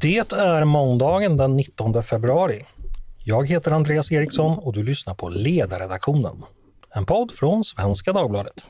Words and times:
Det 0.00 0.32
är 0.32 0.64
måndagen 0.64 1.36
den 1.36 1.56
19 1.56 2.02
februari. 2.02 2.60
Jag 3.24 3.48
heter 3.48 3.70
Andreas 3.70 4.12
Eriksson 4.12 4.58
och 4.58 4.72
du 4.72 4.82
lyssnar 4.82 5.14
på 5.14 5.28
Ledarredaktionen. 5.28 6.42
En 6.94 7.06
podd 7.06 7.32
från 7.32 7.64
Svenska 7.64 8.12
Dagbladet. 8.12 8.64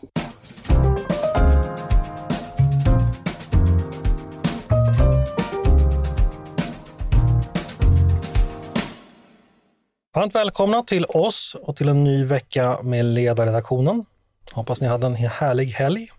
Varmt 10.14 10.34
välkomna 10.34 10.82
till 10.82 11.04
oss 11.04 11.56
och 11.62 11.76
till 11.76 11.88
en 11.88 12.04
ny 12.04 12.24
vecka 12.24 12.78
med 12.82 13.04
Ledarredaktionen. 13.04 14.04
Hoppas 14.52 14.80
ni 14.80 14.86
hade 14.86 15.06
en 15.06 15.14
härlig 15.14 15.66
helg. 15.66 16.10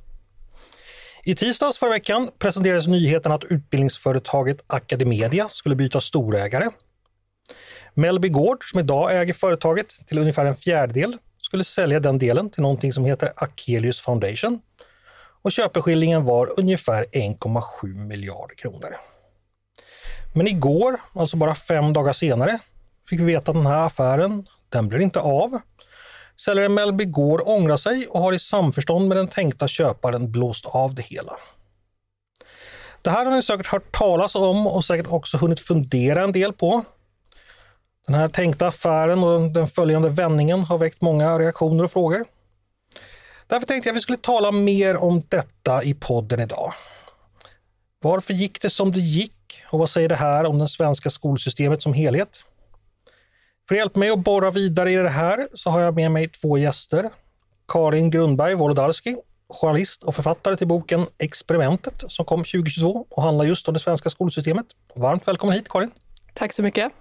I 1.24 1.36
tisdags 1.36 1.78
förra 1.78 1.90
veckan 1.90 2.30
presenterades 2.40 2.88
nyheten 2.88 3.32
att 3.32 3.44
utbildningsföretaget 3.44 4.64
Academedia 4.68 5.50
skulle 5.50 5.76
byta 5.76 6.02
storägare. 6.02 6.70
Mellby 7.94 8.30
Gård, 8.30 8.72
som 8.72 8.80
idag 8.80 9.22
äger 9.22 9.34
företaget 9.34 10.08
till 10.08 10.18
ungefär 10.18 10.46
en 10.46 10.56
fjärdedel, 10.56 11.18
skulle 11.38 11.64
sälja 11.64 12.00
den 12.00 12.18
delen 12.18 12.50
till 12.50 12.62
någonting 12.62 12.94
som 12.94 13.06
heter 13.06 13.34
Akelius 13.36 14.02
Foundation. 14.02 14.62
Och 15.42 15.52
köpeskillingen 15.52 16.26
var 16.26 16.60
ungefär 16.60 17.06
1,7 17.12 17.88
miljarder 18.08 18.56
kronor. 18.56 18.96
Men 20.34 20.48
igår, 20.48 21.02
alltså 21.16 21.38
bara 21.38 21.56
fem 21.56 21.94
dagar 21.94 22.14
senare, 22.14 22.60
fick 23.10 23.20
vi 23.20 23.24
veta 23.24 23.52
att 23.52 23.58
den 23.58 23.66
här 23.66 23.86
affären, 23.86 24.46
den 24.70 24.88
blir 24.88 25.00
inte 25.00 25.20
av. 25.20 25.60
Säljaren 26.46 26.74
Mellby 26.74 27.06
Gård 27.06 27.42
ångrar 27.46 27.78
sig 27.78 28.08
och 28.08 28.20
har 28.20 28.34
i 28.34 28.40
samförstånd 28.40 29.08
med 29.08 29.18
den 29.18 29.28
tänkta 29.28 29.68
köparen 29.68 30.32
blåst 30.32 30.66
av 30.66 30.96
det 30.96 31.02
hela. 31.02 31.38
Det 33.02 33.10
här 33.10 33.26
har 33.26 33.32
ni 33.32 33.44
säkert 33.44 33.68
hört 33.68 33.92
talas 33.92 34.36
om 34.36 34.68
och 34.68 34.86
säkert 34.86 35.08
också 35.08 35.38
hunnit 35.38 35.60
fundera 35.60 36.24
en 36.24 36.32
del 36.32 36.54
på. 36.54 36.84
Den 38.08 38.16
här 38.16 38.30
tänkta 38.30 38.68
affären 38.68 39.24
och 39.24 39.42
den 39.42 39.68
följande 39.68 40.10
vändningen 40.10 40.60
har 40.60 40.78
väckt 40.78 41.02
många 41.02 41.40
reaktioner 41.40 41.84
och 41.84 41.92
frågor. 41.92 42.26
Därför 43.48 43.68
tänkte 43.68 43.90
jag 43.90 43.94
att 43.94 43.98
vi 43.98 44.02
skulle 44.02 44.18
tala 44.18 44.52
mer 44.52 44.98
om 44.98 45.22
detta 45.30 45.84
i 45.84 45.94
podden 45.94 46.40
idag. 46.40 46.74
Varför 48.02 48.34
gick 48.34 48.62
det 48.62 48.70
som 48.70 48.92
det 48.92 49.00
gick 49.00 49.62
och 49.70 49.80
vad 49.80 49.90
säger 49.90 50.10
det 50.10 50.16
här 50.16 50.46
om 50.46 50.60
det 50.60 50.68
svenska 50.68 51.10
skolsystemet 51.10 51.84
som 51.84 51.94
helhet? 51.94 52.30
För 53.70 53.76
att 53.76 53.80
hjälpa 53.80 54.00
mig 54.00 54.10
att 54.10 54.20
borra 54.20 54.52
vidare 54.52 54.92
i 54.92 54.96
det 54.96 55.10
här 55.10 55.48
så 55.54 55.70
har 55.70 55.82
jag 55.82 55.96
med 55.96 56.12
mig 56.12 56.30
två 56.30 56.58
gäster. 56.58 57.10
Karin 57.68 58.10
Grundberg 58.10 58.56
Wolodarski, 58.56 59.16
journalist 59.50 60.04
och 60.04 60.16
författare 60.16 60.58
till 60.58 60.68
boken 60.68 61.06
Experimentet 61.18 62.04
som 62.08 62.26
kom 62.26 62.40
2022 62.40 63.06
och 63.10 63.24
handlar 63.24 63.46
just 63.46 63.68
om 63.68 63.74
det 63.74 63.80
svenska 63.80 64.10
skolsystemet. 64.10 64.66
Varmt 64.96 65.28
välkommen 65.28 65.56
hit 65.56 65.70
Karin! 65.70 65.92
Tack 66.34 66.54
så 66.54 66.64
mycket! 66.64 66.92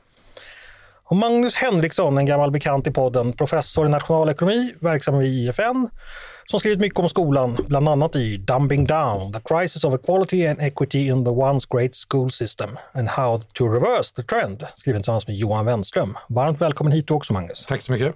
Och 1.11 1.17
Magnus 1.17 1.55
Henriksson, 1.55 2.19
en 2.19 2.27
gammal 2.27 2.51
bekant 2.51 2.87
i 2.87 2.91
podden, 2.91 3.33
professor 3.33 3.87
i 3.87 3.89
nationalekonomi, 3.89 4.75
verksam 4.81 5.19
vid 5.19 5.49
IFN, 5.49 5.89
som 6.51 6.61
skrivit 6.61 6.81
mycket 6.81 6.99
om 6.99 7.09
skolan, 7.09 7.57
bland 7.69 7.89
annat 7.89 8.17
i 8.17 8.37
Dumbing 8.37 8.87
Down, 8.87 9.33
The 9.33 9.41
Crisis 9.41 9.85
of 9.85 9.95
Equality 9.95 10.47
and 10.47 10.63
Equity 10.63 11.07
in 11.07 11.25
the 11.25 11.31
Once 11.31 11.67
Great 11.71 11.97
School 11.97 12.31
System 12.31 12.71
and 12.93 13.09
How 13.09 13.43
to 13.53 13.69
Reverse 13.69 14.15
the 14.15 14.23
Trend, 14.23 14.67
skriven 14.77 15.03
tillsammans 15.03 15.27
med 15.27 15.37
Johan 15.37 15.67
Wenström. 15.67 16.17
Varmt 16.29 16.61
välkommen 16.61 16.93
hit 16.93 17.11
också 17.11 17.33
Magnus. 17.33 17.67
Tack 17.67 17.83
så 17.83 17.93
mycket. 17.93 18.15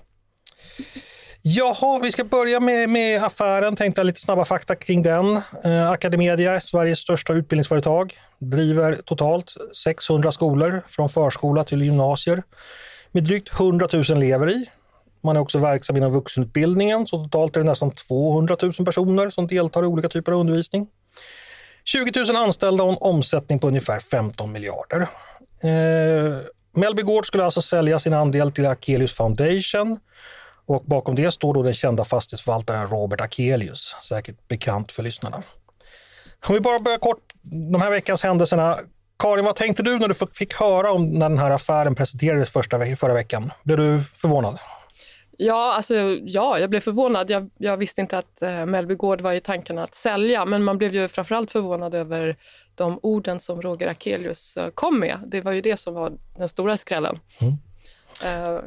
Jaha, 1.45 1.99
vi 2.03 2.13
ska 2.13 2.25
börja 2.25 2.61
med, 2.61 2.89
med 2.89 3.25
affären, 3.25 3.77
tänkte 3.77 4.05
lite 4.05 4.21
snabba 4.21 4.45
fakta 4.45 4.75
kring 4.75 5.03
den. 5.03 5.37
Eh, 5.65 5.91
Academedia, 5.91 6.61
Sveriges 6.61 6.99
största 6.99 7.33
utbildningsföretag, 7.33 8.15
driver 8.39 8.95
totalt 8.95 9.55
600 9.85 10.33
skolor 10.33 10.83
från 10.89 11.09
förskola 11.09 11.65
till 11.65 11.83
gymnasier 11.83 12.43
med 13.13 13.25
drygt 13.25 13.61
100 13.61 13.89
000 13.93 14.03
elever 14.11 14.51
i. 14.51 14.71
Man 15.21 15.37
är 15.37 15.41
också 15.41 15.59
verksam 15.59 15.97
inom 15.97 16.13
vuxenutbildningen, 16.13 17.07
så 17.07 17.25
totalt 17.25 17.57
är 17.57 17.61
det 17.61 17.67
nästan 17.67 17.91
200 17.91 18.57
000 18.63 18.73
personer 18.73 19.31
som 19.31 19.47
deltar 19.47 19.83
i 19.83 19.87
olika 19.87 20.09
typer 20.09 20.33
av 20.33 20.41
undervisning. 20.41 20.89
20 21.85 22.25
000 22.25 22.37
anställda 22.37 22.85
och 22.85 22.93
en 22.93 22.99
omsättning 23.01 23.59
på 23.59 23.69
ungefär 23.69 24.01
15 24.01 24.53
miljarder. 24.53 25.01
Eh, 25.63 26.39
Mellby 26.75 27.03
Gård 27.03 27.27
skulle 27.27 27.45
alltså 27.45 27.63
sälja 27.63 27.99
sin 27.99 28.15
andel 28.15 28.53
till 28.53 28.67
Akelius 28.67 29.15
Foundation 29.15 29.99
och 30.67 30.85
bakom 30.85 31.15
det 31.15 31.31
står 31.31 31.55
då 31.55 31.63
den 31.63 31.75
kända 31.75 32.05
fastighetsförvaltaren 32.05 32.89
Robert 32.89 33.21
Akelius, 33.21 33.97
säkert 34.09 34.49
bekant 34.49 34.93
för 34.93 35.03
lyssnarna. 35.03 35.43
Om 36.47 36.55
vi 36.55 36.61
bara 36.61 36.79
börjar 36.79 36.99
kort, 36.99 37.33
de 37.43 37.81
här 37.81 37.91
veckans 37.91 38.23
händelserna. 38.23 38.79
Karin, 39.19 39.45
vad 39.45 39.57
tänkte 39.57 39.83
du 39.83 39.99
när 39.99 40.09
du 40.09 40.15
fick 40.15 40.55
höra 40.55 40.93
om 40.93 41.11
när 41.11 41.29
den 41.29 41.39
här 41.39 41.51
affären 41.51 41.95
presenterades 41.95 42.51
första, 42.51 42.97
förra 42.97 43.15
veckan? 43.15 43.51
Blev 43.63 43.79
du 43.79 44.03
förvånad? 44.03 44.59
Ja, 45.37 45.75
alltså, 45.75 45.95
ja, 46.25 46.59
jag 46.59 46.71
blev 46.71 46.81
förvånad. 46.81 47.31
Jag, 47.31 47.51
jag 47.59 47.77
visste 47.77 48.01
inte 48.01 48.19
att 48.19 48.43
eh, 48.43 48.67
Mellby 48.67 48.95
Gård 48.95 49.21
var 49.21 49.33
i 49.33 49.41
tanken 49.41 49.79
att 49.79 49.95
sälja, 49.95 50.45
men 50.45 50.65
man 50.65 50.79
blev 50.79 50.95
ju 50.95 51.09
framförallt 51.09 51.53
förvånad 51.53 51.95
över 51.95 52.37
de 52.75 52.99
orden 53.03 53.41
som 53.41 53.63
Roger 53.63 53.87
Akelius 53.87 54.57
eh, 54.57 54.71
kom 54.71 55.01
med. 55.01 55.19
Det 55.27 55.41
var 55.41 55.53
ju 55.53 55.61
det 55.61 55.77
som 55.77 55.95
var 55.95 56.13
den 56.37 56.49
stora 56.49 56.77
skrällen. 56.77 57.19
Mm. 57.41 57.55
Uh, 58.25 58.61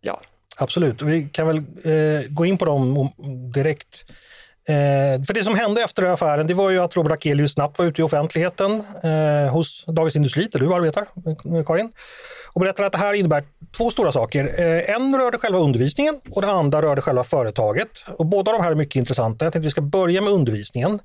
ja. 0.00 0.20
Absolut, 0.56 1.02
vi 1.02 1.28
kan 1.32 1.46
väl 1.46 1.56
eh, 1.56 2.28
gå 2.28 2.46
in 2.46 2.58
på 2.58 2.64
dem 2.64 3.12
direkt. 3.54 4.04
Eh, 4.68 5.24
för 5.26 5.34
det 5.34 5.44
som 5.44 5.54
hände 5.54 5.82
efter 5.82 6.02
affären, 6.02 6.46
det 6.46 6.54
var 6.54 6.70
ju 6.70 6.78
att 6.78 6.96
Robert 6.96 7.12
Akelius 7.12 7.52
snabbt 7.52 7.78
var 7.78 7.86
ute 7.86 8.00
i 8.00 8.04
offentligheten 8.04 8.82
eh, 9.02 9.52
hos 9.52 9.84
Dagens 9.86 10.16
Industri, 10.16 10.48
där 10.52 10.58
du 10.58 10.74
arbetar, 10.74 11.06
eh, 11.56 11.64
Karin, 11.64 11.92
och 12.52 12.60
berättade 12.60 12.86
att 12.86 12.92
det 12.92 12.98
här 12.98 13.14
innebär 13.14 13.44
två 13.76 13.90
stora 13.90 14.12
saker. 14.12 14.44
Eh, 14.60 14.94
en 14.94 15.18
rörde 15.18 15.38
själva 15.38 15.58
undervisningen 15.58 16.20
och 16.30 16.42
det 16.42 16.50
andra 16.50 16.82
rörde 16.82 17.00
själva 17.00 17.24
företaget. 17.24 17.88
Och 18.18 18.26
båda 18.26 18.52
de 18.52 18.60
här 18.60 18.70
är 18.70 18.74
mycket 18.74 18.96
intressanta. 18.96 19.44
Jag 19.44 19.52
tänkte 19.52 19.64
att 19.64 19.66
vi 19.66 19.70
ska 19.70 19.80
börja 19.80 20.20
med 20.20 20.32
undervisningen. 20.32 20.98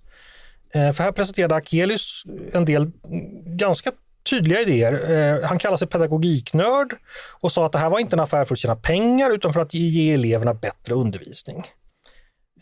Eh, 0.73 0.93
för 0.93 1.03
här 1.03 1.11
presenterade 1.11 1.55
Akelius 1.55 2.23
en 2.53 2.65
del 2.65 2.81
mm, 2.81 3.57
ganska 3.57 3.91
tydliga 4.29 4.61
idéer. 4.61 5.11
Eh, 5.11 5.47
han 5.47 5.59
kallar 5.59 5.77
sig 5.77 5.87
pedagogiknörd 5.87 6.95
och 7.41 7.51
sa 7.51 7.65
att 7.65 7.71
det 7.71 7.77
här 7.77 7.89
var 7.89 7.99
inte 7.99 8.15
en 8.15 8.19
affär 8.19 8.45
för 8.45 8.55
att 8.55 8.59
tjäna 8.59 8.75
pengar 8.75 9.31
utan 9.31 9.53
för 9.53 9.59
att 9.59 9.73
ge 9.73 10.13
eleverna 10.13 10.53
bättre 10.53 10.93
undervisning. 10.93 11.63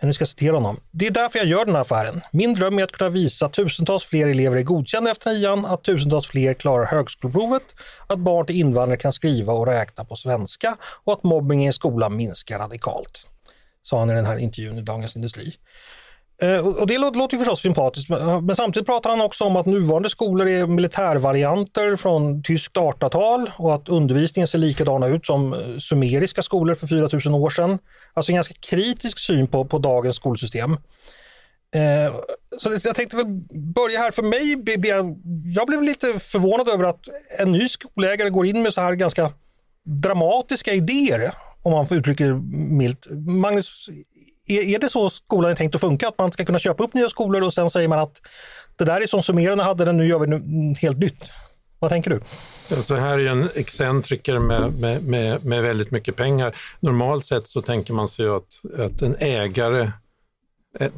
Nu 0.01 0.13
ska 0.13 0.21
jag 0.21 0.29
citera 0.29 0.55
honom. 0.55 0.79
Det 0.91 1.07
är 1.07 1.11
därför 1.11 1.39
jag 1.39 1.47
gör 1.47 1.65
den 1.65 1.75
här 1.75 1.81
affären. 1.81 2.21
Min 2.31 2.53
dröm 2.53 2.79
är 2.79 2.83
att 2.83 2.91
kunna 2.91 3.09
visa 3.09 3.45
att 3.45 3.53
tusentals 3.53 4.03
fler 4.03 4.27
elever 4.27 4.57
är 4.57 4.63
godkända 4.63 5.11
efter 5.11 5.31
nian, 5.33 5.65
att 5.65 5.83
tusentals 5.83 6.27
fler 6.27 6.53
klarar 6.53 6.85
högskoleprovet, 6.85 7.63
att 8.07 8.19
barn 8.19 8.45
till 8.45 8.59
invandrare 8.59 8.97
kan 8.97 9.13
skriva 9.13 9.53
och 9.53 9.67
räkna 9.67 10.05
på 10.05 10.15
svenska 10.15 10.77
och 11.03 11.13
att 11.13 11.23
mobbningen 11.23 11.69
i 11.69 11.73
skolan 11.73 12.17
minskar 12.17 12.59
radikalt. 12.59 13.27
Sa 13.83 13.99
han 13.99 14.09
i 14.09 14.13
den 14.13 14.25
här 14.25 14.37
intervjun 14.37 14.77
i 14.77 14.81
Dagens 14.81 15.15
Industri. 15.15 15.55
Eh, 16.41 16.67
och 16.67 16.87
det 16.87 16.97
låter 16.97 17.37
ju 17.37 17.37
förstås 17.37 17.61
sympatiskt, 17.61 18.09
men 18.41 18.55
samtidigt 18.55 18.85
pratar 18.87 19.09
han 19.09 19.21
också 19.21 19.43
om 19.43 19.55
att 19.55 19.65
nuvarande 19.65 20.09
skolor 20.09 20.47
är 20.47 20.67
militärvarianter 20.67 21.95
från 21.95 22.43
tyskt 22.43 22.75
1800-tal 22.75 23.51
och 23.57 23.75
att 23.75 23.89
undervisningen 23.89 24.47
ser 24.47 24.57
likadana 24.57 25.07
ut 25.07 25.25
som 25.25 25.53
eh, 25.53 25.59
sumeriska 25.79 26.41
skolor 26.41 26.75
för 26.75 26.87
4000 26.87 27.33
år 27.33 27.49
sedan. 27.49 27.79
Alltså 28.13 28.31
en 28.31 28.35
ganska 28.35 28.53
kritisk 28.59 29.19
syn 29.19 29.47
på, 29.47 29.65
på 29.65 29.77
dagens 29.77 30.15
skolsystem. 30.15 30.71
Eh, 31.75 32.15
så 32.57 32.79
jag 32.83 32.95
tänkte 32.95 33.17
väl 33.17 33.25
börja 33.75 33.99
här. 33.99 34.11
För 34.11 34.23
mig 34.23 34.63
jag, 34.87 35.17
jag 35.55 35.67
blev 35.67 35.83
lite 35.83 36.19
förvånad 36.19 36.69
över 36.69 36.83
att 36.83 37.07
en 37.39 37.51
ny 37.51 37.69
skolägare 37.69 38.29
går 38.29 38.45
in 38.45 38.61
med 38.61 38.73
så 38.73 38.81
här 38.81 38.95
ganska 38.95 39.31
dramatiska 39.83 40.73
idéer, 40.73 41.31
om 41.61 41.71
man 41.71 41.87
får 41.87 41.97
uttrycka 41.97 42.25
det 42.25 42.41
milt. 42.53 43.07
Magnus, 43.27 43.89
är, 44.47 44.75
är 44.75 44.79
det 44.79 44.89
så 44.89 45.09
skolan 45.09 45.51
är 45.51 45.55
tänkt 45.55 45.75
att 45.75 45.81
funka? 45.81 46.07
Att 46.07 46.17
man 46.17 46.31
ska 46.31 46.45
kunna 46.45 46.59
köpa 46.59 46.83
upp 46.83 46.93
nya 46.93 47.09
skolor 47.09 47.43
och 47.43 47.53
sen 47.53 47.69
säger 47.69 47.87
man 47.87 47.99
att 47.99 48.21
det 48.75 48.85
där 48.85 49.01
är 49.01 49.07
som 49.07 49.23
summerarna 49.23 49.63
hade 49.63 49.85
den, 49.85 49.97
nu 49.97 50.07
gör 50.07 50.19
vi 50.19 50.27
nu, 50.27 50.75
helt 50.81 50.97
nytt. 50.97 51.23
Vad 51.79 51.91
tänker 51.91 52.09
du? 52.09 52.21
Så 52.83 52.95
här 52.95 53.19
är 53.19 53.27
en 53.27 53.49
excentriker 53.55 54.39
med, 54.39 54.73
med, 54.73 55.03
med, 55.03 55.45
med, 55.45 55.63
väldigt 55.63 55.91
mycket 55.91 56.15
pengar. 56.15 56.55
Normalt 56.79 57.25
sett 57.25 57.47
så 57.47 57.61
tänker 57.61 57.93
man 57.93 58.09
sig 58.09 58.27
att, 58.27 58.79
att 58.79 59.01
en 59.01 59.15
ägare 59.19 59.91
eh, 60.79 60.91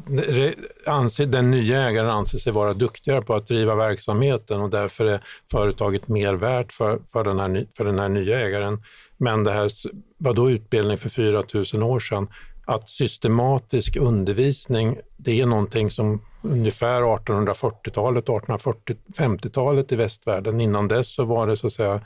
anser, 0.86 1.26
den 1.26 1.50
nya 1.50 1.88
ägaren 1.88 2.10
anser 2.10 2.38
sig 2.38 2.52
vara 2.52 2.74
duktigare 2.74 3.22
på 3.22 3.34
att 3.34 3.46
driva 3.46 3.74
verksamheten 3.74 4.60
och 4.60 4.70
därför 4.70 5.04
är 5.04 5.24
företaget 5.50 6.08
mer 6.08 6.34
värt 6.34 6.72
för, 6.72 7.00
för, 7.12 7.24
den, 7.24 7.38
här, 7.38 7.66
för 7.76 7.84
den 7.84 7.98
här 7.98 8.08
nya 8.08 8.40
ägaren. 8.40 8.82
Men 9.16 9.44
det 9.44 9.52
här, 9.52 9.70
vadå 10.18 10.50
utbildning 10.50 10.98
för 10.98 11.08
4 11.08 11.42
000 11.72 11.82
år 11.82 12.00
sedan? 12.00 12.28
Att 12.68 12.88
systematisk 12.88 13.96
undervisning, 13.96 14.98
det 15.16 15.40
är 15.40 15.46
någonting 15.46 15.90
som 15.90 16.22
ungefär 16.42 17.02
1840-talet, 17.02 18.26
1850-talet 18.26 19.92
i 19.92 19.96
västvärlden. 19.96 20.60
Innan 20.60 20.88
dess 20.88 21.14
så 21.14 21.24
var 21.24 21.46
det 21.46 21.56
så 21.56 21.66
att 21.66 21.72
säga 21.72 22.00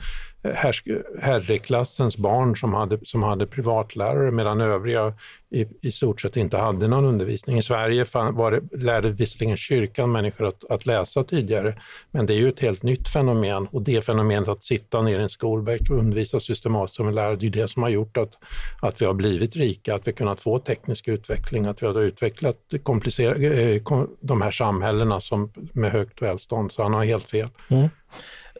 herreklassens 1.21 2.17
barn 2.17 2.55
som 2.55 2.73
hade, 2.73 2.99
som 3.03 3.23
hade 3.23 3.47
privatlärare 3.47 4.31
medan 4.31 4.61
övriga 4.61 5.13
i, 5.49 5.67
i 5.81 5.91
stort 5.91 6.21
sett 6.21 6.37
inte 6.37 6.57
hade 6.57 6.87
någon 6.87 7.05
undervisning. 7.05 7.57
I 7.57 7.61
Sverige 7.61 8.05
var 8.13 8.51
det, 8.51 8.77
lärde 8.77 9.09
visserligen 9.09 9.57
kyrkan 9.57 10.11
människor 10.11 10.47
att, 10.47 10.71
att 10.71 10.85
läsa 10.85 11.23
tidigare, 11.23 11.75
men 12.11 12.25
det 12.25 12.33
är 12.33 12.37
ju 12.37 12.49
ett 12.49 12.59
helt 12.59 12.83
nytt 12.83 13.09
fenomen 13.09 13.67
och 13.71 13.81
det 13.81 14.05
fenomenet 14.05 14.49
att 14.49 14.63
sitta 14.63 15.01
ner 15.01 15.19
i 15.19 15.21
en 15.21 15.29
skolbänk 15.29 15.89
och 15.89 15.97
undervisa 15.97 16.39
systematiskt 16.39 16.95
som 16.95 17.07
en 17.07 17.15
lärare, 17.15 17.35
det 17.35 17.45
är 17.45 17.49
det 17.49 17.67
som 17.67 17.83
har 17.83 17.89
gjort 17.89 18.17
att, 18.17 18.37
att 18.81 19.01
vi 19.01 19.05
har 19.05 19.13
blivit 19.13 19.55
rika, 19.55 19.95
att 19.95 20.07
vi 20.07 20.13
kunnat 20.13 20.39
få 20.39 20.59
teknisk 20.59 21.07
utveckling, 21.07 21.65
att 21.65 21.83
vi 21.83 21.87
har 21.87 22.01
utvecklat 22.01 22.57
komplicerade, 22.83 23.47
eh, 23.47 23.81
de 24.19 24.41
här 24.41 24.51
samhällena 24.51 25.19
som, 25.19 25.51
med 25.73 25.91
högt 25.91 26.21
välstånd, 26.21 26.71
så 26.71 26.83
han 26.83 26.93
har 26.93 27.05
helt 27.05 27.29
fel. 27.29 27.47
Mm. 27.69 27.89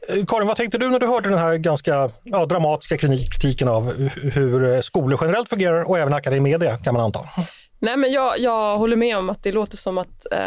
Eh, 0.10 0.26
Karin, 0.26 0.48
vad 0.48 0.58
tänkte 0.58 0.78
du 0.78 0.90
när 0.90 1.00
du 1.00 1.08
hörde 1.08 1.30
den 1.30 1.40
här 1.40 1.58
ganska 1.58 2.10
ja, 2.24 2.46
dramatiska 2.46 2.98
kritiken 2.98 3.68
av 3.68 4.10
hur 4.10 4.74
eh, 4.74 4.82
skolor 4.82 5.20
generellt 5.22 5.50
fungerar 5.50 5.84
och 5.84 6.00
även 6.00 6.14
Academedia 6.14 6.78
kan 6.78 6.94
man 6.94 7.04
anta? 7.04 7.20
Nej, 7.80 7.98
men 7.98 8.12
jag, 8.12 8.40
jag 8.40 8.78
håller 8.78 8.96
med 8.96 9.18
om 9.18 9.30
att 9.30 9.44
det 9.44 9.52
låter 9.52 9.78
som 9.78 9.98
att 9.98 10.26
eh, 10.32 10.40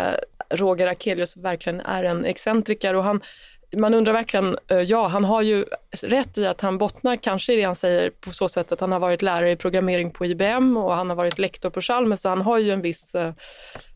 Roger 0.50 0.86
Akelius 0.86 1.36
verkligen 1.36 1.80
är 1.80 2.04
en 2.04 2.24
excentriker 2.24 2.94
och 2.94 3.04
han, 3.04 3.20
man 3.76 3.94
undrar 3.94 4.12
verkligen, 4.12 4.58
eh, 4.68 4.80
ja 4.80 5.06
han 5.06 5.24
har 5.24 5.42
ju 5.42 5.64
rätt 6.02 6.38
i 6.38 6.46
att 6.46 6.60
han 6.60 6.78
bottnar 6.78 7.16
kanske 7.16 7.52
i 7.52 7.56
det 7.56 7.62
han 7.62 7.76
säger 7.76 8.10
på 8.10 8.32
så 8.32 8.48
sätt 8.48 8.72
att 8.72 8.80
han 8.80 8.92
har 8.92 8.98
varit 8.98 9.22
lärare 9.22 9.50
i 9.50 9.56
programmering 9.56 10.10
på 10.10 10.26
IBM 10.26 10.76
och 10.76 10.94
han 10.94 11.08
har 11.08 11.16
varit 11.16 11.38
lektor 11.38 11.70
på 11.70 11.80
Chalmers 11.80 12.20
så 12.20 12.28
han 12.28 12.42
har 12.42 12.58
ju 12.58 12.70
en 12.70 12.82
viss 12.82 13.14
eh, 13.14 13.32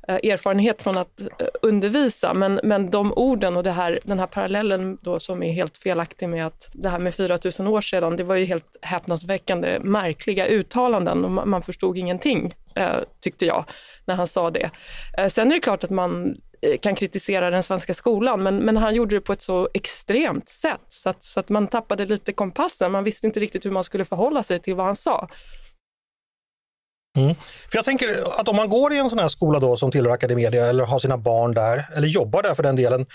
eh, 0.08 0.30
erfarenhet 0.30 0.82
från 0.82 0.98
att 0.98 1.22
undervisa, 1.62 2.34
men, 2.34 2.60
men 2.62 2.90
de 2.90 3.12
orden 3.12 3.56
och 3.56 3.62
det 3.62 3.70
här, 3.70 4.00
den 4.04 4.18
här 4.18 4.26
parallellen 4.26 4.98
då 5.00 5.18
som 5.18 5.42
är 5.42 5.52
helt 5.52 5.76
felaktig 5.76 6.28
med 6.28 6.46
att 6.46 6.70
det 6.72 6.88
här 6.88 6.98
med 6.98 7.14
4000 7.14 7.66
år 7.66 7.80
sedan, 7.80 8.16
det 8.16 8.24
var 8.24 8.36
ju 8.36 8.44
helt 8.44 8.76
häpnadsväckande 8.82 9.78
märkliga 9.78 10.46
uttalanden 10.46 11.24
och 11.24 11.48
man 11.48 11.62
förstod 11.62 11.98
ingenting, 11.98 12.54
tyckte 13.20 13.46
jag, 13.46 13.64
när 14.04 14.14
han 14.14 14.26
sa 14.26 14.50
det. 14.50 14.70
Sen 15.28 15.50
är 15.50 15.54
det 15.54 15.60
klart 15.60 15.84
att 15.84 15.90
man 15.90 16.36
Eh, 16.62 16.78
kan 16.78 16.94
kritisera 16.94 17.50
den 17.50 17.62
svenska 17.62 17.94
skolan, 17.94 18.42
men, 18.42 18.56
men 18.56 18.76
han 18.76 18.94
gjorde 18.94 19.16
det 19.16 19.20
på 19.20 19.32
ett 19.32 19.42
så 19.42 19.68
extremt 19.74 20.48
sätt 20.48 20.80
så 20.88 21.08
att, 21.08 21.24
så 21.24 21.40
att 21.40 21.48
man 21.48 21.68
tappade 21.68 22.06
lite 22.06 22.32
kompassen. 22.32 22.92
Man 22.92 23.04
visste 23.04 23.26
inte 23.26 23.40
riktigt 23.40 23.64
hur 23.64 23.70
man 23.70 23.84
skulle 23.84 24.04
förhålla 24.04 24.42
sig 24.42 24.58
till 24.58 24.74
vad 24.74 24.86
han 24.86 24.96
sa. 24.96 25.28
Mm. 27.16 27.34
För 27.70 27.78
jag 27.78 27.84
tänker 27.84 28.40
att 28.40 28.48
om 28.48 28.56
man 28.56 28.68
går 28.68 28.92
i 28.92 28.98
en 28.98 29.10
sån 29.10 29.18
här 29.18 29.28
skola 29.28 29.60
då 29.60 29.76
som 29.76 29.90
tillhör 29.90 30.12
Academedia 30.12 30.66
eller 30.66 30.84
har 30.84 30.98
sina 30.98 31.16
barn 31.16 31.54
där, 31.54 31.88
eller 31.96 32.08
jobbar 32.08 32.42
där 32.42 32.54
för 32.54 32.62
den 32.62 32.76
delen, 32.76 33.06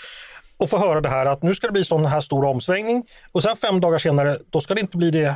och 0.56 0.70
får 0.70 0.78
höra 0.78 1.00
det 1.00 1.08
här 1.08 1.26
att 1.26 1.42
nu 1.42 1.54
ska 1.54 1.66
det 1.66 1.72
bli 1.72 1.84
sån 1.84 2.06
här 2.06 2.20
stor 2.20 2.44
omsvängning 2.44 3.04
och 3.32 3.42
sen 3.42 3.56
fem 3.56 3.80
dagar 3.80 3.98
senare, 3.98 4.38
då 4.50 4.60
ska 4.60 4.74
det 4.74 4.80
inte 4.80 4.96
bli 4.96 5.10
det 5.10 5.34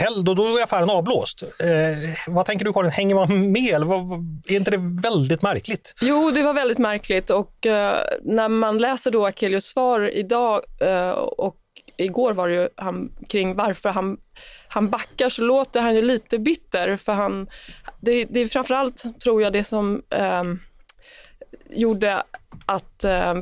helg 0.00 0.24
då, 0.24 0.34
då 0.34 0.58
är 0.58 0.62
affären 0.62 0.90
avblåst. 0.90 1.42
Eh, 1.42 2.10
vad 2.26 2.46
tänker 2.46 2.64
du 2.64 2.72
Karin, 2.72 2.90
hänger 2.90 3.14
man 3.14 3.52
med 3.52 3.74
eller 3.74 3.86
vad, 3.86 4.00
är 4.48 4.56
inte 4.56 4.70
det 4.70 5.00
väldigt 5.02 5.42
märkligt? 5.42 5.94
Jo, 6.00 6.30
det 6.30 6.42
var 6.42 6.54
väldigt 6.54 6.78
märkligt 6.78 7.30
och 7.30 7.66
eh, 7.66 8.04
när 8.22 8.48
man 8.48 8.78
läser 8.78 9.10
då 9.10 9.26
Akelius 9.26 9.64
svar 9.64 10.10
idag 10.14 10.62
eh, 10.80 11.10
och 11.10 11.56
igår 11.96 12.32
var 12.32 12.48
det 12.48 12.54
ju 12.54 12.68
han, 12.76 13.12
kring 13.28 13.54
varför 13.54 13.88
han, 13.88 14.18
han 14.68 14.90
backar 14.90 15.28
så 15.28 15.42
låter 15.42 15.80
han 15.80 15.94
ju 15.94 16.02
lite 16.02 16.38
bitter 16.38 16.96
för 16.96 17.12
han, 17.12 17.48
det, 18.00 18.24
det 18.24 18.40
är 18.40 18.48
framförallt 18.48 19.20
tror 19.20 19.42
jag 19.42 19.52
det 19.52 19.64
som 19.64 20.02
eh, 20.10 20.44
gjorde 21.70 22.22
att 22.66 23.04
eh, 23.04 23.34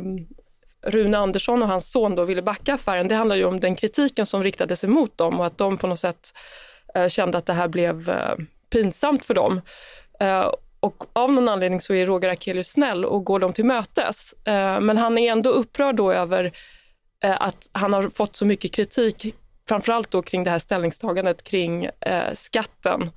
Rune 0.83 1.19
Andersson 1.19 1.63
och 1.63 1.69
hans 1.69 1.91
son 1.91 2.15
då 2.15 2.25
ville 2.25 2.43
backa 2.43 2.75
affären, 2.75 3.09
det 3.09 3.15
handlar 3.15 3.37
ju 3.37 3.45
om 3.45 3.61
den 3.61 3.77
kritiken 3.77 4.27
som 4.27 4.43
riktades 4.43 4.85
emot 4.85 5.19
dem 5.19 5.41
och 5.41 5.47
att 5.47 5.59
de 5.59 5.79
på 5.79 5.87
något 5.87 6.01
sätt 6.01 6.35
eh, 6.95 7.09
kände 7.09 7.39
att 7.39 7.47
det 7.47 7.53
här 7.53 7.69
blev 7.69 8.11
eh, 8.11 8.35
pinsamt 8.71 9.25
för 9.25 9.35
dem. 9.35 9.61
Eh, 10.21 10.53
och 10.81 11.05
av 11.13 11.33
någon 11.33 11.49
anledning 11.49 11.81
så 11.81 11.95
är 11.95 12.07
Roger 12.07 12.29
Akelius 12.29 12.69
snäll 12.69 13.05
och 13.05 13.25
går 13.25 13.39
dem 13.39 13.53
till 13.53 13.65
mötes. 13.65 14.35
Men 14.81 14.99
han 14.99 15.19
är 15.19 15.33
ändå 15.33 15.51
upprörd 15.51 15.97
då 15.97 16.13
över 16.13 16.53
att 17.21 17.69
han 17.73 17.93
har 17.93 18.11
fått 18.11 18.37
så 18.37 18.47
mycket 18.47 18.73
kritik, 18.73 19.35
framförallt 19.69 20.11
då 20.11 20.23
kring 20.23 20.45
det 20.45 20.51
här 20.51 20.59
ställningstagandet 20.59 21.45
kring 21.45 21.91
skatten 22.35 23.11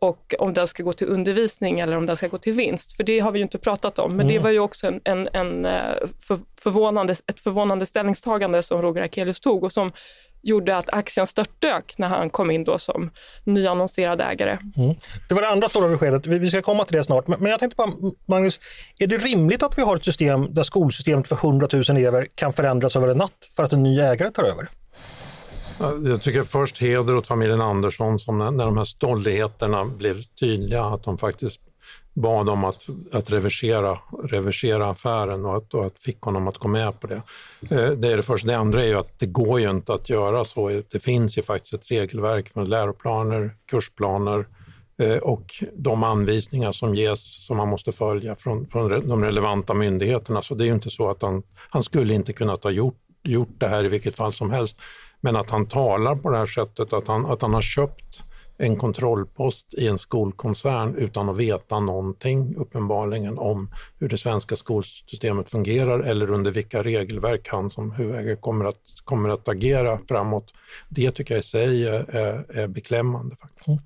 och 0.00 0.34
om 0.38 0.54
den 0.54 0.66
ska 0.66 0.82
gå 0.82 0.92
till 0.92 1.08
undervisning 1.08 1.80
eller 1.80 1.96
om 1.96 2.06
den 2.06 2.16
ska 2.16 2.28
gå 2.28 2.38
till 2.38 2.52
vinst. 2.52 2.96
För 2.96 3.04
det 3.04 3.20
har 3.20 3.32
vi 3.32 3.38
ju 3.38 3.42
inte 3.42 3.58
pratat 3.58 3.98
om, 3.98 4.10
men 4.10 4.26
mm. 4.26 4.34
det 4.34 4.38
var 4.38 4.50
ju 4.50 4.58
också 4.58 4.86
en, 4.86 5.00
en, 5.04 5.28
en 5.32 5.66
eh, 5.66 5.94
för, 6.20 6.38
förvånande, 6.60 7.12
ett 7.26 7.40
förvånande 7.40 7.86
ställningstagande 7.86 8.62
som 8.62 8.82
Roger 8.82 9.02
Akelius 9.02 9.40
tog 9.40 9.64
och 9.64 9.72
som 9.72 9.92
gjorde 10.42 10.76
att 10.76 10.90
aktien 10.90 11.26
störtdök 11.26 11.94
när 11.98 12.08
han 12.08 12.30
kom 12.30 12.50
in 12.50 12.64
då 12.64 12.78
som 12.78 13.10
nyannonserad 13.44 14.20
ägare. 14.20 14.58
Mm. 14.76 14.94
Det 15.28 15.34
var 15.34 15.42
det 15.42 15.48
andra 15.48 15.68
stora 15.68 15.88
beskedet, 15.88 16.26
vi 16.26 16.50
ska 16.50 16.62
komma 16.62 16.84
till 16.84 16.96
det 16.96 17.04
snart. 17.04 17.28
Men 17.28 17.50
jag 17.50 17.60
tänkte 17.60 17.76
bara, 17.76 17.90
Magnus, 18.26 18.60
är 18.98 19.06
det 19.06 19.16
rimligt 19.16 19.62
att 19.62 19.78
vi 19.78 19.82
har 19.82 19.96
ett 19.96 20.04
system 20.04 20.54
där 20.54 20.62
skolsystemet 20.62 21.28
för 21.28 21.36
100 21.36 21.68
000 21.72 21.82
elever 21.88 22.26
kan 22.34 22.52
förändras 22.52 22.96
över 22.96 23.08
en 23.08 23.18
natt 23.18 23.50
för 23.56 23.62
att 23.62 23.72
en 23.72 23.82
ny 23.82 24.00
ägare 24.00 24.30
tar 24.30 24.44
över? 24.44 24.68
Jag 25.80 26.22
tycker 26.22 26.42
först 26.42 26.78
heder 26.78 27.16
åt 27.16 27.26
familjen 27.26 27.60
Andersson 27.60 28.18
som 28.18 28.38
när, 28.38 28.50
när 28.50 28.64
de 28.64 28.76
här 28.76 28.84
stolligheterna 28.84 29.84
blev 29.84 30.22
tydliga, 30.22 30.84
att 30.84 31.02
de 31.02 31.18
faktiskt 31.18 31.60
bad 32.14 32.48
om 32.48 32.64
att, 32.64 32.86
att 33.12 33.30
reversera, 33.30 33.98
reversera 34.24 34.90
affären 34.90 35.44
och 35.44 35.56
att, 35.56 35.74
och 35.74 35.86
att 35.86 36.02
fick 36.02 36.20
honom 36.20 36.48
att 36.48 36.58
gå 36.58 36.68
med 36.68 37.00
på 37.00 37.06
det. 37.06 37.22
Eh, 37.70 37.90
det 37.90 38.12
är 38.12 38.16
det 38.16 38.22
första. 38.22 38.48
Det 38.48 38.58
andra 38.58 38.82
är 38.82 38.86
ju 38.86 38.98
att 38.98 39.18
det 39.18 39.26
går 39.26 39.60
ju 39.60 39.70
inte 39.70 39.94
att 39.94 40.10
göra 40.10 40.44
så. 40.44 40.82
Det 40.90 41.00
finns 41.00 41.38
ju 41.38 41.42
faktiskt 41.42 41.74
ett 41.74 41.90
regelverk 41.90 42.54
med 42.54 42.68
läroplaner, 42.68 43.54
kursplaner 43.70 44.46
eh, 44.98 45.16
och 45.16 45.64
de 45.76 46.02
anvisningar 46.02 46.72
som 46.72 46.94
ges 46.94 47.46
som 47.46 47.56
man 47.56 47.68
måste 47.68 47.92
följa 47.92 48.34
från, 48.34 48.66
från 48.66 49.08
de 49.08 49.24
relevanta 49.24 49.74
myndigheterna. 49.74 50.42
Så 50.42 50.54
det 50.54 50.64
är 50.64 50.66
ju 50.66 50.74
inte 50.74 50.90
så 50.90 51.10
att 51.10 51.22
han, 51.22 51.42
han 51.70 51.82
skulle 51.82 52.14
inte 52.14 52.32
kunnat 52.32 52.64
ha 52.64 52.70
gjort, 52.70 52.98
gjort 53.22 53.54
det 53.58 53.68
här 53.68 53.84
i 53.84 53.88
vilket 53.88 54.16
fall 54.16 54.32
som 54.32 54.50
helst. 54.50 54.76
Men 55.20 55.36
att 55.36 55.50
han 55.50 55.66
talar 55.66 56.16
på 56.16 56.30
det 56.30 56.38
här 56.38 56.46
sättet, 56.46 56.92
att 56.92 57.08
han, 57.08 57.26
att 57.26 57.42
han 57.42 57.54
har 57.54 57.62
köpt 57.62 58.24
en 58.58 58.76
kontrollpost 58.76 59.74
i 59.74 59.88
en 59.88 59.98
skolkoncern 59.98 60.94
utan 60.94 61.28
att 61.28 61.36
veta 61.36 61.80
någonting 61.80 62.54
uppenbarligen 62.56 63.38
om 63.38 63.70
hur 63.98 64.08
det 64.08 64.18
svenska 64.18 64.56
skolsystemet 64.56 65.50
fungerar 65.50 66.00
eller 66.00 66.30
under 66.30 66.50
vilka 66.50 66.82
regelverk 66.82 67.48
han 67.48 67.70
som 67.70 67.92
huvudägare 67.92 68.36
kommer 68.36 68.64
att, 68.64 68.76
kommer 69.04 69.28
att 69.28 69.48
agera 69.48 69.98
framåt. 70.08 70.54
Det 70.88 71.10
tycker 71.10 71.34
jag 71.34 71.40
i 71.40 71.46
sig 71.46 71.86
är, 71.86 72.16
är 72.56 72.66
beklämmande. 72.66 73.36
Faktiskt. 73.36 73.68
Mm. 73.68 73.80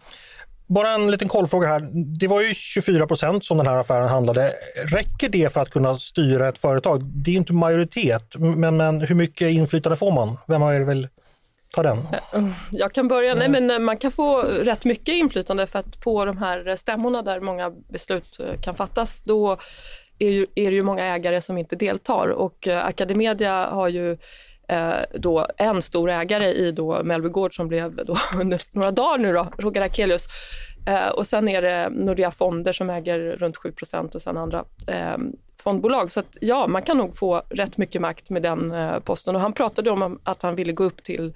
Bara 0.67 0.91
en 0.91 1.11
liten 1.11 1.29
kollfråga 1.29 1.69
här. 1.69 1.89
Det 2.19 2.27
var 2.27 2.41
ju 2.41 2.55
24 2.55 3.07
procent 3.07 3.45
som 3.45 3.57
den 3.57 3.67
här 3.67 3.77
affären 3.77 4.09
handlade. 4.09 4.53
Räcker 4.87 5.29
det 5.29 5.53
för 5.53 5.61
att 5.61 5.71
kunna 5.71 5.97
styra 5.97 6.49
ett 6.49 6.59
företag? 6.59 7.03
Det 7.05 7.31
är 7.31 7.37
inte 7.37 7.53
majoritet, 7.53 8.37
men, 8.37 8.77
men 8.77 9.01
hur 9.01 9.15
mycket 9.15 9.51
inflytande 9.51 9.97
får 9.97 10.13
man? 10.13 10.39
Vem 10.47 10.63
har 10.63 10.81
väl 10.81 11.09
ta 11.73 11.83
den? 11.83 11.99
Jag 12.71 12.93
kan 12.93 13.09
börja. 13.09 13.35
Nej, 13.35 13.49
men 13.49 13.71
eh, 13.71 13.79
man 13.79 13.97
kan 13.97 14.13
få 14.13 14.43
rätt 14.43 14.85
mycket 14.85 15.15
inflytande 15.15 15.67
för 15.67 15.79
att 15.79 16.01
på 16.01 16.25
de 16.25 16.39
här 16.39 16.69
eh, 16.69 16.77
stämmorna 16.77 17.23
där 17.23 17.41
många 17.41 17.71
beslut 17.71 18.41
eh, 18.41 18.61
kan 18.61 18.75
fattas, 18.75 19.23
då 19.23 19.57
är, 20.19 20.31
ju, 20.31 20.47
är 20.55 20.71
det 20.71 20.77
ju 20.77 20.83
många 20.83 21.05
ägare 21.05 21.41
som 21.41 21.59
inte 21.59 21.77
deltar 21.77 22.29
och 22.29 22.67
Academedia 22.67 23.67
har 23.67 23.89
ju 23.89 24.19
då 25.15 25.47
en 25.57 25.83
stor 25.83 26.11
ägare 26.11 26.49
i 26.49 26.73
då 26.73 27.03
Mellby 27.05 27.29
Gård 27.29 27.57
som 27.57 27.69
blev 27.69 28.05
då 28.05 28.17
under 28.41 28.63
några 28.71 28.91
dagar 28.91 29.19
nu 29.19 29.33
då, 29.33 29.53
Roger 29.59 29.81
Akelius. 29.81 30.27
Eh, 30.87 31.09
och 31.09 31.27
sen 31.27 31.49
är 31.49 31.63
det 31.63 31.89
Nordea 31.91 32.31
Fonder 32.31 32.73
som 32.73 32.91
äger 32.91 33.19
runt 33.19 33.57
7% 33.57 34.15
och 34.15 34.23
sen 34.23 34.37
andra 34.37 34.65
eh, 34.87 35.17
fondbolag. 35.63 36.13
Så 36.13 36.21
att, 36.21 36.39
ja, 36.41 36.67
man 36.67 36.83
kan 36.83 36.97
nog 36.97 37.17
få 37.17 37.43
rätt 37.49 37.77
mycket 37.77 38.01
makt 38.01 38.31
med 38.31 38.43
den 38.43 38.73
eh, 38.73 38.99
posten. 38.99 39.35
Och 39.35 39.41
han 39.41 39.53
pratade 39.53 39.91
om 39.91 40.21
att 40.23 40.43
han 40.43 40.55
ville 40.55 40.73
gå 40.73 40.85
upp 40.85 41.05
till 41.05 41.33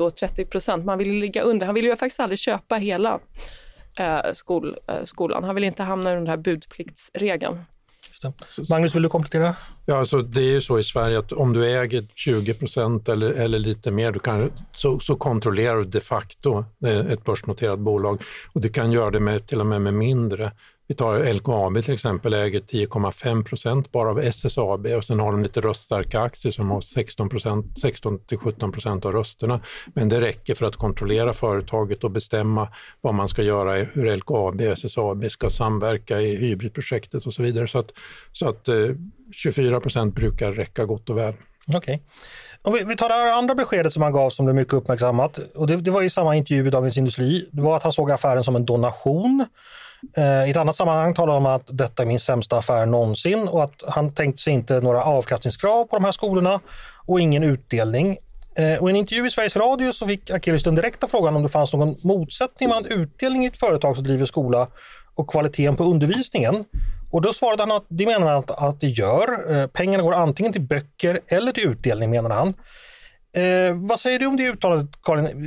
då 0.00 0.10
30 0.10 0.44
procent. 0.44 0.84
Man 0.84 0.98
ville 0.98 1.12
ligga 1.12 1.42
under. 1.42 1.66
Han 1.66 1.74
ville 1.74 1.88
ju 1.88 1.96
faktiskt 1.96 2.20
aldrig 2.20 2.38
köpa 2.38 2.74
hela 2.74 3.20
eh, 3.96 4.32
skol, 4.32 4.76
eh, 4.86 5.04
skolan. 5.04 5.44
Han 5.44 5.54
ville 5.54 5.66
inte 5.66 5.82
hamna 5.82 6.12
i 6.12 6.14
den 6.14 6.26
här 6.26 6.36
budpliktsregeln. 6.36 7.58
Magnus, 8.68 8.94
vill 8.94 9.02
du 9.02 9.08
komplettera? 9.08 9.56
Ja, 9.86 9.98
alltså 9.98 10.22
det 10.22 10.40
är 10.40 10.52
ju 10.52 10.60
så 10.60 10.78
i 10.78 10.84
Sverige 10.84 11.18
att 11.18 11.32
om 11.32 11.52
du 11.52 11.80
äger 11.80 12.06
20 12.14 12.54
procent 12.54 13.08
eller, 13.08 13.30
eller 13.30 13.58
lite 13.58 13.90
mer, 13.90 14.12
du 14.12 14.18
kan, 14.18 14.52
så, 14.76 15.00
så 15.00 15.16
kontrollerar 15.16 15.76
du 15.76 15.84
de 15.84 16.00
facto 16.00 16.64
ett 17.10 17.24
börsnoterat 17.24 17.78
bolag. 17.78 18.22
Och 18.52 18.60
du 18.60 18.68
kan 18.68 18.92
göra 18.92 19.10
det 19.10 19.20
med, 19.20 19.46
till 19.46 19.60
och 19.60 19.66
med 19.66 19.82
med 19.82 19.94
mindre. 19.94 20.52
Vi 20.90 20.96
tar 20.96 21.32
LKAB 21.32 21.84
till 21.84 21.94
exempel, 21.94 22.34
äger 22.34 22.60
10,5 22.60 23.44
procent 23.44 23.92
bara 23.92 24.10
av 24.10 24.20
SSAB 24.20 24.86
och 24.86 25.04
sen 25.04 25.20
har 25.20 25.32
de 25.32 25.42
lite 25.42 25.60
röststarka 25.60 26.20
aktier 26.20 26.52
som 26.52 26.70
har 26.70 26.80
16, 26.80 27.30
16 27.80 28.18
till 28.18 28.38
17 28.38 28.72
procent 28.72 29.04
av 29.04 29.12
rösterna. 29.12 29.60
Men 29.94 30.08
det 30.08 30.20
räcker 30.20 30.54
för 30.54 30.66
att 30.66 30.76
kontrollera 30.76 31.32
företaget 31.32 32.04
och 32.04 32.10
bestämma 32.10 32.68
vad 33.00 33.14
man 33.14 33.28
ska 33.28 33.42
göra, 33.42 33.84
hur 33.92 34.16
LKAB 34.16 34.60
och 34.60 34.66
SSAB 34.66 35.30
ska 35.30 35.50
samverka 35.50 36.20
i 36.20 36.36
hybridprojektet 36.36 37.26
och 37.26 37.34
så 37.34 37.42
vidare. 37.42 37.68
Så 37.68 37.78
att, 37.78 37.92
så 38.32 38.48
att 38.48 38.68
eh, 38.68 38.74
24 39.32 39.80
procent 39.80 40.14
brukar 40.14 40.52
räcka 40.52 40.84
gott 40.84 41.10
och 41.10 41.18
väl. 41.18 41.34
Okej. 41.66 41.78
Okay. 41.78 41.98
Om 42.62 42.72
vi, 42.72 42.84
vi, 42.84 42.96
tar 42.96 43.08
det 43.08 43.14
här 43.14 43.32
andra 43.32 43.54
beskedet 43.54 43.92
som 43.92 44.02
han 44.02 44.12
gav 44.12 44.30
som 44.30 44.44
blev 44.44 44.56
mycket 44.56 44.74
uppmärksammat. 44.74 45.38
Och 45.54 45.66
det, 45.66 45.76
det 45.76 45.90
var 45.90 46.02
i 46.02 46.10
samma 46.10 46.36
intervju 46.36 46.66
i 46.66 46.70
Dagens 46.70 46.96
Industri. 46.96 47.48
Det 47.52 47.62
var 47.62 47.76
att 47.76 47.82
han 47.82 47.92
såg 47.92 48.10
affären 48.10 48.44
som 48.44 48.56
en 48.56 48.64
donation. 48.66 49.46
Eh, 50.16 50.48
I 50.48 50.50
ett 50.50 50.56
annat 50.56 50.76
sammanhang 50.76 51.14
talar 51.14 51.32
han 51.32 51.46
om 51.46 51.52
att 51.52 51.64
detta 51.66 52.02
är 52.02 52.06
min 52.06 52.20
sämsta 52.20 52.58
affär 52.58 52.86
någonsin 52.86 53.48
och 53.48 53.64
att 53.64 53.82
han 53.88 54.12
tänkte 54.12 54.42
sig 54.42 54.52
inte 54.52 54.80
några 54.80 55.02
avkastningskrav 55.02 55.84
på 55.84 55.96
de 55.96 56.04
här 56.04 56.12
skolorna 56.12 56.60
och 57.06 57.20
ingen 57.20 57.42
utdelning. 57.42 58.18
Eh, 58.54 58.78
och 58.78 58.88
I 58.88 58.90
en 58.90 58.96
intervju 58.96 59.26
i 59.26 59.30
Sveriges 59.30 59.56
Radio 59.56 59.92
så 59.92 60.06
fick 60.06 60.30
Akelius 60.30 60.62
den 60.62 60.74
direkta 60.74 61.08
frågan 61.08 61.36
om 61.36 61.42
det 61.42 61.48
fanns 61.48 61.72
någon 61.72 61.96
motsättning 62.02 62.68
mellan 62.68 62.86
utdelning 62.86 63.44
i 63.44 63.46
ett 63.46 63.60
företag 63.60 63.96
som 63.96 64.04
driver 64.04 64.26
skola 64.26 64.68
och 65.14 65.30
kvaliteten 65.30 65.76
på 65.76 65.84
undervisningen. 65.84 66.64
Och 67.10 67.22
då 67.22 67.32
svarade 67.32 67.62
han 67.62 67.72
att 67.72 67.84
det 67.88 68.06
menar 68.06 68.26
han 68.26 68.38
att, 68.38 68.50
att 68.50 68.80
det 68.80 68.88
gör. 68.88 69.56
Eh, 69.56 69.66
pengarna 69.66 70.02
går 70.02 70.14
antingen 70.14 70.52
till 70.52 70.62
böcker 70.62 71.20
eller 71.28 71.52
till 71.52 71.68
utdelning 71.68 72.10
menar 72.10 72.30
han. 72.30 72.54
Eh, 73.32 73.74
vad 73.74 74.00
säger 74.00 74.18
du 74.18 74.26
om 74.26 74.36
det 74.36 74.48
uttalandet 74.48 75.02
Karin? 75.02 75.44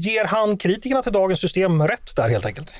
Ger 0.00 0.24
han 0.24 0.56
kritikerna 0.56 1.02
till 1.02 1.12
dagens 1.12 1.40
system 1.40 1.82
rätt 1.82 2.16
där 2.16 2.28
helt 2.28 2.46
enkelt? 2.46 2.72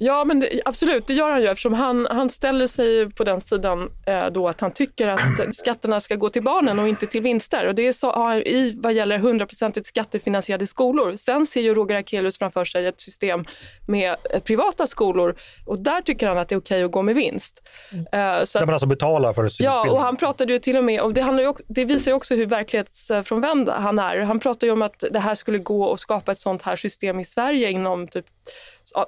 Ja, 0.00 0.24
men 0.24 0.40
det, 0.40 0.60
absolut, 0.64 1.06
det 1.06 1.14
gör 1.14 1.30
han 1.30 1.42
ju 1.42 1.48
eftersom 1.48 1.74
han, 1.74 2.06
han 2.10 2.30
ställer 2.30 2.66
sig 2.66 3.10
på 3.10 3.24
den 3.24 3.40
sidan 3.40 3.90
eh, 4.06 4.26
då 4.26 4.48
att 4.48 4.60
han 4.60 4.72
tycker 4.72 5.08
att 5.08 5.20
skatterna 5.54 6.00
ska 6.00 6.14
gå 6.14 6.30
till 6.30 6.42
barnen 6.42 6.78
och 6.78 6.88
inte 6.88 7.06
till 7.06 7.22
vinster. 7.22 7.66
Och 7.66 7.74
det 7.74 7.86
är 7.86 7.92
så, 7.92 8.34
i 8.34 8.74
vad 8.82 8.92
gäller 8.92 9.18
hundraprocentigt 9.18 9.86
skattefinansierade 9.86 10.66
skolor. 10.66 11.16
Sen 11.16 11.46
ser 11.46 11.60
ju 11.60 11.74
Roger 11.74 11.96
Akelius 11.96 12.38
framför 12.38 12.64
sig 12.64 12.86
ett 12.86 13.00
system 13.00 13.44
med 13.86 14.16
eh, 14.30 14.40
privata 14.40 14.86
skolor 14.86 15.36
och 15.66 15.78
där 15.78 16.00
tycker 16.00 16.28
han 16.28 16.38
att 16.38 16.48
det 16.48 16.54
är 16.54 16.60
okej 16.60 16.84
att 16.84 16.92
gå 16.92 17.02
med 17.02 17.14
vinst. 17.14 17.68
Eh, 17.92 18.44
så 18.44 18.58
där 18.58 18.66
man 18.66 18.74
alltså 18.74 18.88
betalar 18.88 19.32
för 19.32 19.48
sin 19.48 19.64
Ja, 19.64 19.90
och 19.90 20.00
han 20.00 20.16
pratade 20.16 20.52
ju 20.52 20.58
till 20.58 20.76
och 20.76 20.84
med, 20.84 21.00
och 21.00 21.14
det, 21.14 21.20
handlar 21.20 21.42
ju, 21.44 21.54
det 21.68 21.84
visar 21.84 22.10
ju 22.10 22.14
också 22.14 22.34
hur 22.34 22.46
verklighetsfrånvänd 22.46 23.68
han 23.68 23.98
är. 23.98 24.18
Han 24.18 24.40
pratar 24.40 24.66
ju 24.66 24.72
om 24.72 24.82
att 24.82 25.04
det 25.10 25.20
här 25.20 25.34
skulle 25.34 25.58
gå 25.58 25.92
att 25.92 26.00
skapa 26.00 26.32
ett 26.32 26.40
sånt 26.40 26.62
här 26.62 26.76
system 26.76 27.20
i 27.20 27.24
Sverige 27.24 27.70
inom 27.70 28.08
typ 28.08 28.26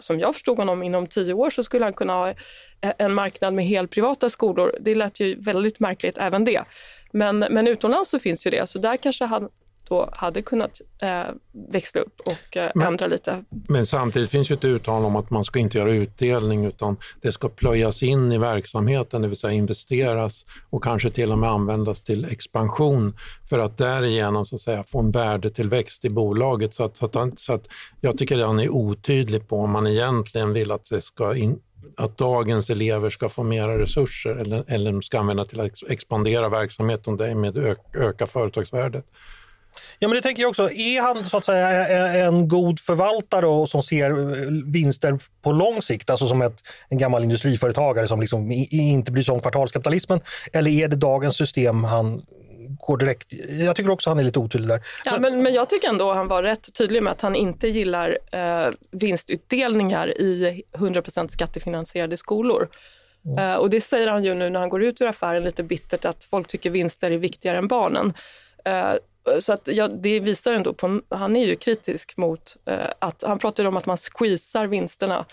som 0.00 0.20
jag 0.20 0.35
förstod 0.35 0.59
honom, 0.59 0.82
inom 0.82 1.06
tio 1.06 1.32
år 1.35 1.50
så 1.50 1.62
skulle 1.62 1.85
han 1.85 1.92
kunna 1.92 2.12
ha 2.12 2.30
e-, 2.30 2.35
en 2.80 3.14
marknad 3.14 3.54
med 3.54 3.66
helt 3.66 3.90
privata 3.90 4.30
skolor. 4.30 4.76
Det 4.80 4.94
lät 4.94 5.20
ju 5.20 5.40
väldigt 5.40 5.80
märkligt 5.80 6.18
även 6.18 6.44
det. 6.44 6.64
Men, 7.12 7.38
men 7.38 7.68
utomlands 7.68 8.11
så 8.11 8.18
finns 8.18 8.47
ju 8.47 8.50
det, 8.50 8.66
så 8.66 8.78
där 8.78 8.97
kanske 8.97 9.25
han 9.25 9.49
då 9.90 10.09
hade 10.12 10.42
kunnat 10.42 10.80
eh, 11.02 11.25
växla 11.73 12.00
upp 12.00 12.20
och 12.20 12.56
eh, 12.56 12.70
men, 12.75 12.87
ändra 12.87 13.06
lite. 13.06 13.44
Men 13.68 13.87
samtidigt 13.87 14.30
finns 14.30 14.50
ju 14.50 14.54
ett 14.54 14.64
uttalande 14.64 15.06
om 15.06 15.16
att 15.16 15.30
man 15.30 15.44
ska 15.44 15.59
inte 15.59 15.78
göra 15.78 15.92
utdelning 15.92 16.64
utan 16.64 16.97
det 17.20 17.32
ska 17.32 17.49
plöjas 17.49 18.02
in 18.02 18.32
i 18.32 18.38
verksamheten, 18.38 19.23
det 19.23 19.28
vill 19.28 19.37
säga 19.37 19.52
investeras 19.52 20.47
och 20.70 20.85
kanske 20.85 21.11
till 21.11 21.32
och 21.32 21.38
med 21.38 21.50
användas 21.50 22.00
till 22.00 22.25
expansion 22.25 23.16
för 23.49 23.59
att 23.59 23.78
därigenom 23.78 24.47
så 24.47 24.56
att 24.56 24.61
säga, 24.61 24.85
få 24.85 24.99
en 24.99 25.11
värdetillväxt 25.11 26.04
i 26.04 26.11
bolaget. 26.11 26.75
Så 26.75 26.85
att, 26.85 26.97
så 26.97 27.04
att, 27.04 27.40
så 27.40 27.52
att 27.52 27.66
jag 28.00 28.18
tycker 28.18 28.38
att 28.38 28.47
han 28.47 28.61
är 28.61 28.68
otydlig 28.68 29.49
på 29.49 29.61
om 29.61 29.70
man 29.70 29.87
egentligen 29.87 30.52
vill 30.52 30.73
att 30.73 30.90
det 30.90 31.02
ska 31.02 31.37
in, 31.37 31.59
att 31.97 32.18
dagens 32.18 32.70
elever 32.70 33.11
ska 33.11 33.28
få 33.28 33.42
mera 33.42 33.78
resurser 33.78 34.30
eller, 34.30 34.64
eller 34.66 35.00
ska 35.00 35.18
använda 35.18 35.44
till 35.44 35.61
att 35.61 35.82
expandera 35.88 36.49
verksamheten 36.49 37.12
och 37.12 37.18
därmed 37.18 37.56
öka, 37.56 37.99
öka 37.99 38.26
företagsvärdet. 38.26 39.04
Ja 39.99 40.09
men 40.09 40.17
det 40.17 40.23
tänker 40.23 40.43
jag 40.43 40.51
också. 40.51 40.71
Är 40.71 41.01
han 41.01 41.25
så 41.25 41.37
att 41.37 41.45
säga 41.45 42.27
en 42.27 42.49
god 42.49 42.81
förvaltare 42.81 43.47
och 43.47 43.69
som 43.69 43.83
ser 43.83 44.11
eh, 44.11 44.47
vinster 44.67 45.19
på 45.43 45.53
lång 45.53 45.83
sikt, 45.83 46.11
alltså 46.11 46.27
som 46.27 46.43
ett, 46.43 46.63
en 46.89 46.99
gammal 46.99 47.23
industriföretagare 47.23 48.09
som 48.09 48.21
liksom 48.21 48.51
inte 48.71 49.13
bryr 49.13 49.23
sig 49.23 49.35
om 49.35 49.41
kvartalskapitalismen? 49.41 50.21
Eller 50.53 50.71
är 50.71 50.89
det 50.89 50.97
dagens 50.97 51.37
system 51.37 51.85
han 51.85 52.23
går 52.79 52.97
direkt... 52.97 53.33
Jag 53.49 53.77
tycker 53.77 53.91
också 53.91 54.11
han 54.11 54.19
är 54.19 54.23
lite 54.23 54.39
otydlig 54.39 54.69
där. 54.69 54.81
Ja, 55.05 55.19
men, 55.19 55.43
men 55.43 55.53
jag 55.53 55.71
tycker 55.71 55.89
ändå 55.89 56.13
han 56.13 56.29
var 56.29 56.43
rätt 56.43 56.75
tydlig 56.75 57.03
med 57.03 57.13
att 57.13 57.21
han 57.21 57.37
inte 57.37 57.69
gillar 57.69 58.19
eh, 58.33 58.71
vinstutdelningar 58.91 60.21
i 60.21 60.63
100 60.75 61.03
skattefinansierade 61.29 62.17
skolor. 62.17 62.69
Mm. 63.25 63.51
Uh, 63.51 63.57
och 63.57 63.71
det 63.71 63.81
säger 63.81 64.07
han 64.07 64.25
ju 64.25 64.35
nu 64.35 64.51
när 64.51 64.61
han 64.61 64.69
går 64.69 64.83
ut 64.83 65.01
ur 65.01 65.07
affären 65.07 65.45
lite 65.45 65.63
bittert 65.63 66.05
att 66.05 66.25
folk 66.25 66.49
tycker 66.49 66.71
vinster 66.71 67.11
är 67.11 67.19
viktigare 67.19 67.59
än 67.59 67.69
barnen. 67.69 68.07
Uh, 68.69 68.95
så 69.41 69.53
att, 69.53 69.69
ja, 69.73 69.89
det 69.89 70.21
visar 70.21 70.53
ändå 70.53 70.75
på, 70.75 71.01
han 71.09 71.37
är 71.37 71.47
ju 71.47 71.57
kritisk 71.57 72.17
mot 72.17 72.57
eh, 72.67 72.87
att, 72.99 73.25
han 73.27 73.39
pratar 73.39 73.65
om 73.65 73.77
att 73.77 73.87
man 73.87 73.97
squeezar 73.97 74.67
vinsterna. 74.67 75.27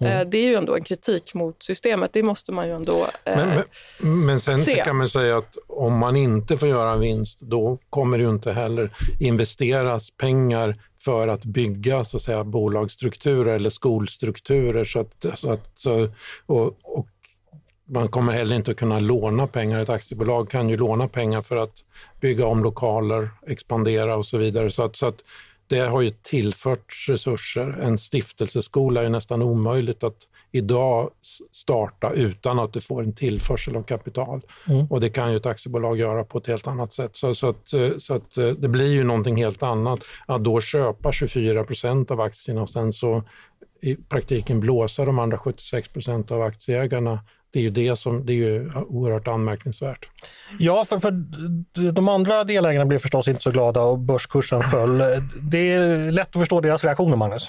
Mm. 0.00 0.18
Eh, 0.18 0.28
det 0.28 0.38
är 0.38 0.48
ju 0.48 0.54
ändå 0.54 0.76
en 0.76 0.84
kritik 0.84 1.34
mot 1.34 1.62
systemet, 1.62 2.12
det 2.12 2.22
måste 2.22 2.52
man 2.52 2.66
ju 2.66 2.74
ändå 2.74 3.10
eh, 3.24 3.36
men, 3.36 3.62
men, 3.98 4.26
men 4.26 4.40
sen 4.40 4.64
se. 4.64 4.82
kan 4.84 4.96
man 4.96 5.08
säga 5.08 5.36
att 5.36 5.56
om 5.68 5.98
man 5.98 6.16
inte 6.16 6.56
får 6.56 6.68
göra 6.68 6.96
vinst, 6.96 7.40
då 7.40 7.78
kommer 7.90 8.18
det 8.18 8.24
ju 8.24 8.30
inte 8.30 8.52
heller 8.52 8.90
investeras 9.20 10.10
pengar 10.10 10.76
för 11.04 11.28
att 11.28 11.44
bygga 11.44 12.04
så 12.04 12.16
att 12.16 12.22
säga, 12.22 12.44
bolagsstrukturer 12.44 13.54
eller 13.54 13.70
skolstrukturer. 13.70 14.84
Så 14.84 15.00
att, 15.00 15.26
så 15.34 15.50
att, 15.50 15.86
och, 16.46 16.76
och 16.82 17.08
man 17.86 18.08
kommer 18.08 18.32
heller 18.32 18.56
inte 18.56 18.70
att 18.70 18.76
kunna 18.76 18.98
låna 18.98 19.46
pengar. 19.46 19.80
Ett 19.80 19.88
aktiebolag 19.88 20.50
kan 20.50 20.68
ju 20.68 20.76
låna 20.76 21.08
pengar 21.08 21.42
för 21.42 21.56
att 21.56 21.84
bygga 22.20 22.46
om 22.46 22.62
lokaler, 22.62 23.30
expandera 23.46 24.16
och 24.16 24.26
så 24.26 24.38
vidare. 24.38 24.70
Så 24.70 24.82
att, 24.82 24.96
så 24.96 25.06
att 25.06 25.24
det 25.66 25.80
har 25.80 26.00
ju 26.00 26.10
tillförts 26.10 27.08
resurser. 27.08 27.78
En 27.82 27.98
stiftelseskola 27.98 29.02
är 29.02 29.08
nästan 29.08 29.42
omöjligt 29.42 30.04
att 30.04 30.28
idag 30.50 31.10
starta 31.50 32.10
utan 32.10 32.58
att 32.58 32.72
du 32.72 32.80
får 32.80 33.02
en 33.02 33.12
tillförsel 33.12 33.76
av 33.76 33.82
kapital. 33.82 34.40
Mm. 34.68 34.86
Och 34.86 35.00
det 35.00 35.10
kan 35.10 35.30
ju 35.30 35.36
ett 35.36 35.46
aktiebolag 35.46 35.98
göra 35.98 36.24
på 36.24 36.38
ett 36.38 36.46
helt 36.46 36.66
annat 36.66 36.92
sätt. 36.92 37.16
Så, 37.16 37.34
så, 37.34 37.48
att, 37.48 37.68
så 37.98 38.14
att 38.14 38.34
det 38.34 38.68
blir 38.68 38.92
ju 38.92 39.04
någonting 39.04 39.36
helt 39.36 39.62
annat. 39.62 40.00
Att 40.26 40.44
då 40.44 40.60
köpa 40.60 41.12
24 41.12 41.64
procent 41.64 42.10
av 42.10 42.20
aktierna 42.20 42.62
och 42.62 42.70
sen 42.70 42.92
så 42.92 43.22
i 43.80 43.94
praktiken 43.96 44.60
blåsa 44.60 45.04
de 45.04 45.18
andra 45.18 45.38
76 45.38 45.88
procent 45.88 46.30
av 46.30 46.42
aktieägarna 46.42 47.18
det 47.52 47.58
är 47.58 47.62
ju 47.62 47.70
det 47.70 47.96
som 47.96 48.26
det 48.26 48.32
är 48.32 48.36
ju 48.36 48.70
oerhört 48.74 49.28
anmärkningsvärt. 49.28 50.08
Ja, 50.58 50.84
för, 50.84 50.98
för 50.98 51.10
de 51.92 52.08
andra 52.08 52.44
delägarna 52.44 52.86
blev 52.86 52.98
förstås 52.98 53.28
inte 53.28 53.42
så 53.42 53.50
glada 53.50 53.80
och 53.82 53.98
börskursen 53.98 54.62
föll. 54.62 54.98
Det 55.42 55.72
är 55.72 56.10
lätt 56.10 56.36
att 56.36 56.40
förstå 56.40 56.60
deras 56.60 56.84
reaktioner, 56.84 57.16
Magnus. 57.16 57.48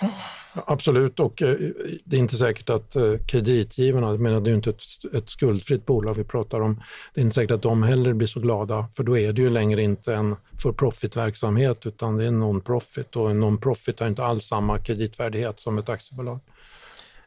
Absolut, 0.65 1.19
och 1.19 1.41
eh, 1.41 1.55
det 2.03 2.15
är 2.15 2.19
inte 2.19 2.35
säkert 2.35 2.69
att 2.69 2.95
eh, 2.95 3.17
kreditgivarna, 3.27 4.07
jag 4.07 4.19
menar 4.19 4.41
det 4.41 4.47
är 4.47 4.51
ju 4.51 4.55
inte 4.55 4.69
ett, 4.69 5.13
ett 5.13 5.29
skuldfritt 5.29 5.85
bolag 5.85 6.13
vi 6.13 6.23
pratar 6.23 6.61
om, 6.61 6.83
det 7.13 7.21
är 7.21 7.23
inte 7.23 7.35
säkert 7.35 7.51
att 7.51 7.61
de 7.61 7.83
heller 7.83 8.13
blir 8.13 8.27
så 8.27 8.39
glada, 8.39 8.85
för 8.95 9.03
då 9.03 9.17
är 9.17 9.33
det 9.33 9.41
ju 9.41 9.49
längre 9.49 9.81
inte 9.81 10.15
en 10.15 10.35
for 10.63 10.73
profit-verksamhet 10.73 11.85
utan 11.85 12.17
det 12.17 12.23
är 12.23 12.27
en 12.27 12.39
non-profit 12.43 13.15
och 13.15 13.31
en 13.31 13.43
non-profit 13.43 13.99
har 13.99 14.07
inte 14.07 14.23
alls 14.23 14.43
samma 14.43 14.79
kreditvärdighet 14.79 15.59
som 15.59 15.77
ett 15.77 15.89
aktiebolag. 15.89 16.39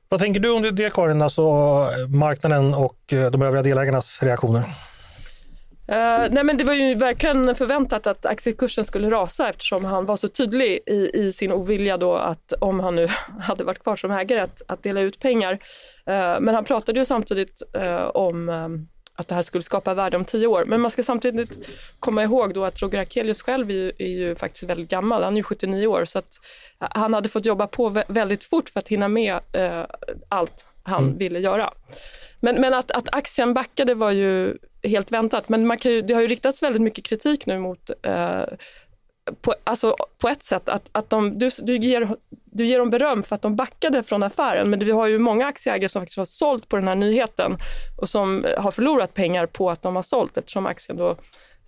Vad 0.08 0.20
tänker 0.20 0.40
du 0.40 0.50
om 0.50 0.62
det 0.62 0.94
Karin, 0.94 1.22
alltså 1.22 1.42
marknaden 2.08 2.74
och 2.74 3.12
eh, 3.12 3.30
de 3.30 3.42
övriga 3.42 3.62
delägarnas 3.62 4.22
reaktioner? 4.22 4.62
Uh, 5.88 6.26
nej 6.30 6.44
men 6.44 6.56
det 6.56 6.64
var 6.64 6.74
ju 6.74 6.94
verkligen 6.94 7.54
förväntat 7.54 8.06
att 8.06 8.26
aktiekursen 8.26 8.84
skulle 8.84 9.10
rasa 9.10 9.48
eftersom 9.48 9.84
han 9.84 10.06
var 10.06 10.16
så 10.16 10.28
tydlig 10.28 10.78
i, 10.86 11.10
i 11.14 11.32
sin 11.32 11.52
ovilja 11.52 11.96
då 11.96 12.14
att 12.14 12.52
om 12.60 12.80
han 12.80 12.94
nu 12.94 13.08
hade 13.40 13.64
varit 13.64 13.82
kvar 13.82 13.96
som 13.96 14.10
ägare 14.10 14.40
att, 14.40 14.62
att 14.68 14.82
dela 14.82 15.00
ut 15.00 15.20
pengar. 15.20 15.52
Uh, 15.52 16.40
men 16.40 16.54
han 16.54 16.64
pratade 16.64 16.98
ju 16.98 17.04
samtidigt 17.04 17.62
uh, 17.76 17.96
om 17.96 18.48
att 19.16 19.28
det 19.28 19.34
här 19.34 19.42
skulle 19.42 19.62
skapa 19.62 19.94
värde 19.94 20.16
om 20.16 20.24
tio 20.24 20.46
år. 20.46 20.64
Men 20.64 20.80
man 20.80 20.90
ska 20.90 21.02
samtidigt 21.02 21.68
komma 22.00 22.22
ihåg 22.22 22.54
då 22.54 22.64
att 22.64 22.82
Roger 22.82 22.98
Akelius 22.98 23.42
själv 23.42 23.70
är 23.70 23.74
ju, 23.74 23.92
är 23.98 24.06
ju 24.06 24.36
faktiskt 24.36 24.62
väldigt 24.62 24.90
gammal, 24.90 25.22
han 25.22 25.32
är 25.32 25.36
ju 25.36 25.42
79 25.42 25.86
år, 25.86 26.04
så 26.04 26.18
att 26.18 26.40
han 26.78 27.14
hade 27.14 27.28
fått 27.28 27.46
jobba 27.46 27.66
på 27.66 28.02
väldigt 28.08 28.44
fort 28.44 28.68
för 28.68 28.80
att 28.80 28.88
hinna 28.88 29.08
med 29.08 29.40
eh, 29.52 29.84
allt 30.28 30.64
han 30.82 31.04
mm. 31.04 31.18
ville 31.18 31.38
göra. 31.38 31.72
Men, 32.40 32.60
men 32.60 32.74
att, 32.74 32.90
att 32.90 33.14
aktien 33.14 33.54
backade 33.54 33.94
var 33.94 34.10
ju 34.10 34.58
helt 34.82 35.12
väntat, 35.12 35.48
men 35.48 35.66
man 35.66 35.78
kan 35.78 35.92
ju, 35.92 36.02
det 36.02 36.14
har 36.14 36.20
ju 36.20 36.28
riktats 36.28 36.62
väldigt 36.62 36.82
mycket 36.82 37.04
kritik 37.04 37.46
nu 37.46 37.58
mot 37.58 37.90
eh, 38.02 38.44
på, 39.40 39.54
alltså, 39.64 39.96
på 40.18 40.28
ett 40.28 40.42
sätt 40.42 40.68
att, 40.68 40.88
att 40.92 41.10
de, 41.10 41.38
du, 41.38 41.50
du, 41.62 41.76
ger, 41.76 42.16
du 42.44 42.66
ger 42.66 42.78
dem 42.78 42.90
beröm 42.90 43.22
för 43.22 43.34
att 43.34 43.42
de 43.42 43.56
backade 43.56 44.02
från 44.02 44.22
affären, 44.22 44.70
men 44.70 44.78
vi 44.78 44.90
har 44.90 45.06
ju 45.06 45.18
många 45.18 45.46
aktieägare 45.46 45.88
som 45.88 46.02
faktiskt 46.02 46.18
har 46.18 46.24
sålt 46.24 46.68
på 46.68 46.76
den 46.76 46.88
här 46.88 46.94
nyheten 46.94 47.56
och 48.00 48.08
som 48.08 48.44
eh, 48.44 48.62
har 48.62 48.70
förlorat 48.70 49.14
pengar 49.14 49.46
på 49.46 49.70
att 49.70 49.82
de 49.82 49.96
har 49.96 50.02
sålt 50.02 50.36
eftersom 50.36 50.66
aktien 50.66 50.98
då 50.98 51.16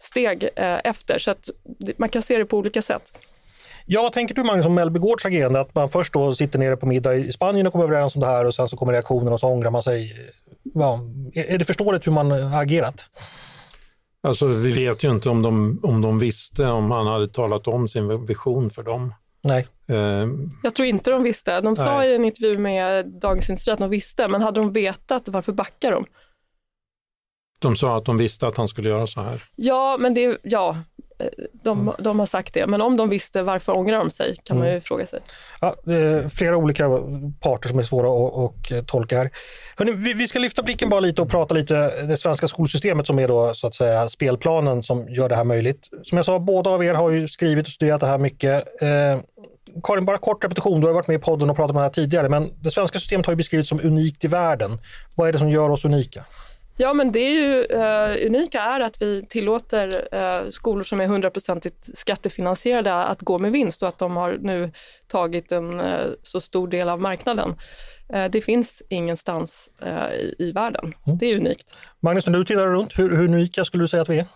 steg 0.01 0.49
eh, 0.57 0.79
efter. 0.85 1.19
Så 1.19 1.31
att 1.31 1.51
man 1.97 2.09
kan 2.09 2.23
se 2.23 2.39
det 2.39 2.45
på 2.45 2.57
olika 2.57 2.83
sätt. 2.83 3.13
Ja, 3.87 4.03
vad 4.03 4.13
tänker 4.13 4.35
du 4.35 4.43
Magnus 4.43 4.67
om 4.67 4.75
Mellby 4.75 4.99
Gårds 4.99 5.27
agerande? 5.27 5.61
Att 5.61 5.75
man 5.75 5.91
först 5.91 6.13
då 6.13 6.35
sitter 6.35 6.59
nere 6.59 6.77
på 6.77 6.87
middag 6.87 7.15
i 7.15 7.33
Spanien 7.33 7.67
och 7.67 7.73
kommer 7.73 7.85
överens 7.85 8.15
om 8.15 8.21
det 8.21 8.27
här 8.27 8.45
och 8.45 8.55
sen 8.55 8.69
så 8.69 8.77
kommer 8.77 8.93
reaktionen 8.93 9.33
och 9.33 9.41
så 9.41 9.49
ångrar 9.49 9.71
man 9.71 9.83
sig. 9.83 10.15
Ja, 10.75 11.01
är 11.35 11.59
det 11.59 11.65
förståeligt 11.65 12.07
hur 12.07 12.13
man 12.13 12.31
har 12.31 12.63
agerat? 12.63 13.11
Alltså, 14.23 14.47
vi 14.47 14.73
vet 14.73 15.05
ju 15.05 15.11
inte 15.11 15.29
om 15.29 15.43
de, 15.43 15.81
om 15.83 16.03
de 16.03 16.19
visste, 16.19 16.67
om 16.67 16.91
han 16.91 17.07
hade 17.07 17.29
talat 17.29 17.69
om 17.69 17.89
sin 17.89 18.27
vision 18.27 18.71
för 18.71 18.83
dem. 18.83 19.15
Nej. 19.43 19.67
Uh, 19.91 20.29
jag 20.63 20.75
tror 20.75 20.89
inte 20.89 21.11
de 21.11 21.23
visste. 21.23 21.61
De 21.61 21.77
sa 21.77 21.99
nej. 21.99 22.11
i 22.11 22.15
en 22.15 22.25
intervju 22.25 22.59
med 22.59 23.07
Dagens 23.07 23.49
Industri 23.49 23.73
att 23.73 23.79
de 23.79 23.91
visste, 23.91 24.29
men 24.29 24.43
hade 24.43 24.61
de 24.61 24.73
vetat, 24.73 25.29
varför 25.29 25.53
backar 25.53 25.93
de? 25.93 26.07
De 27.59 27.77
sa 27.77 27.97
att 27.97 28.05
de 28.05 28.19
visste 28.19 28.47
att 28.47 28.57
han 28.57 28.69
skulle 28.69 28.89
göra 28.89 29.07
så 29.07 29.21
här. 29.21 29.45
Ja, 29.57 29.97
men 30.01 30.15
det, 30.15 30.39
ja, 30.43 30.77
de, 31.53 31.95
de 31.99 32.19
har 32.19 32.27
sagt 32.27 32.55
det. 32.55 32.67
Men 32.67 32.81
om 32.81 32.97
de 32.97 33.09
visste, 33.09 33.43
varför 33.43 33.77
ångrar 33.77 33.99
de 33.99 34.11
sig? 34.11 34.37
Kan 34.45 34.57
mm. 34.57 34.67
man 34.67 34.75
ju 34.75 34.81
fråga 34.81 35.07
sig. 35.07 35.21
Ja, 35.61 35.75
flera 36.31 36.57
olika 36.57 36.89
parter 37.41 37.69
som 37.69 37.79
är 37.79 37.83
svåra 37.83 38.09
att, 38.27 38.73
att 38.73 38.87
tolka 38.87 39.19
här. 39.19 39.31
Hörrni, 39.77 39.93
vi, 39.93 40.13
vi, 40.13 40.29
ska 40.29 40.39
lyfta 40.39 40.63
blicken 40.63 40.89
bara 40.89 41.01
lite 41.01 41.23
och 41.23 41.31
prata 41.31 41.55
lite 41.55 42.05
det 42.07 42.17
svenska 42.17 42.49
skolsystemet 42.49 43.07
som 43.07 43.19
är 43.19 43.29
då 43.29 43.55
så 43.55 43.67
att 43.67 43.75
säga 43.75 44.09
spelplanen 44.09 44.83
som 44.83 45.09
gör 45.09 45.29
det 45.29 45.37
här 45.37 45.45
möjligt. 45.45 45.89
Som 46.05 46.17
jag 46.17 46.25
sa, 46.25 46.39
båda 46.39 46.71
av 46.71 46.85
er 46.85 46.95
har 46.95 47.11
ju 47.11 47.29
skrivit 47.29 47.67
och 47.67 47.73
studerat 47.73 48.01
det 48.01 48.07
här 48.07 48.19
mycket. 48.19 48.83
Eh, 48.83 49.21
Karin, 49.83 50.05
bara 50.05 50.19
kort 50.19 50.45
repetition. 50.45 50.81
Du 50.81 50.87
har 50.87 50.95
varit 50.95 51.09
med 51.09 51.15
i 51.15 51.19
podden 51.19 51.51
och 51.51 51.57
pratat 51.57 51.71
om 51.71 51.77
det 51.77 51.83
här 51.83 51.91
tidigare, 51.91 52.29
men 52.29 52.51
det 52.61 52.71
svenska 52.71 52.99
systemet 53.01 53.27
har 53.27 53.33
ju 53.33 53.37
beskrivits 53.37 53.69
som 53.69 53.81
unikt 53.81 54.25
i 54.25 54.29
världen. 54.29 54.79
Vad 55.15 55.29
är 55.29 55.33
det 55.33 55.39
som 55.39 55.51
gör 55.51 55.71
oss 55.71 55.85
unika? 55.85 56.25
Ja, 56.81 56.95
men 56.95 57.13
det 57.13 57.19
är 57.19 57.33
ju 57.33 57.63
uh, 57.63 58.27
unika 58.27 58.61
är 58.61 58.81
att 58.81 59.03
vi 59.03 59.27
tillåter 59.27 60.09
uh, 60.15 60.51
skolor 60.51 60.83
som 60.83 61.01
är 61.01 61.07
hundraprocentigt 61.07 61.99
skattefinansierade 61.99 62.95
att 62.95 63.23
gå 63.23 63.39
med 63.39 63.53
vinst 63.53 63.83
och 63.83 63.89
att 63.89 63.99
de 63.99 64.17
har 64.17 64.39
nu 64.41 64.73
tagit 65.07 65.53
en 65.53 65.81
uh, 65.81 66.13
så 66.23 66.41
stor 66.41 66.69
del 66.69 66.89
av 66.89 67.01
marknaden. 67.01 67.55
det 68.31 68.45
finns 68.45 68.83
ingenstans 68.89 69.71
i, 70.39 70.45
i, 70.45 70.53
världen. 70.53 70.95
Mm. 71.07 71.19
Det 71.19 71.27
är 71.27 71.37
unikt. 71.37 71.77
Magnus, 72.01 72.27
när 72.27 72.39
du 72.39 72.45
tittar 72.45 72.67
runt, 72.67 72.99
hur, 72.99 73.17
hur 73.17 73.25
unika 73.25 73.65
skulle 73.65 73.85
du 73.85 73.89
säga 73.89 74.03
att 74.03 74.09
vi 74.09 74.19
är? 74.19 74.27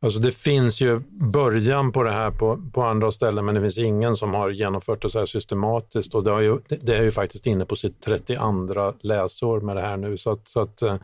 Alltså 0.00 0.18
det 0.18 0.32
finns 0.32 0.80
ju 0.80 1.00
början 1.10 1.92
på 1.92 2.02
det 2.02 2.10
här 2.10 2.30
på, 2.30 2.62
på 2.72 2.82
andra 2.82 3.12
ställen, 3.12 3.44
men 3.44 3.54
det 3.54 3.60
finns 3.60 3.78
ingen 3.78 4.16
som 4.16 4.34
har 4.34 4.50
genomfört 4.50 5.02
det 5.02 5.10
så 5.10 5.18
här 5.18 5.26
systematiskt 5.26 6.14
och 6.14 6.24
det, 6.24 6.30
har 6.30 6.40
ju, 6.40 6.58
det 6.68 6.96
är 6.96 7.02
ju 7.02 7.10
faktiskt 7.10 7.46
inne 7.46 7.64
på 7.64 7.76
sitt 7.76 8.00
32 8.00 8.94
läsår 9.00 9.60
med 9.60 9.76
det 9.76 9.82
här 9.82 9.96
nu. 9.96 10.16
Så 10.16 10.30
att, 10.30 10.48
så 10.48 10.60
att 10.60 10.82
eh, 10.82 10.96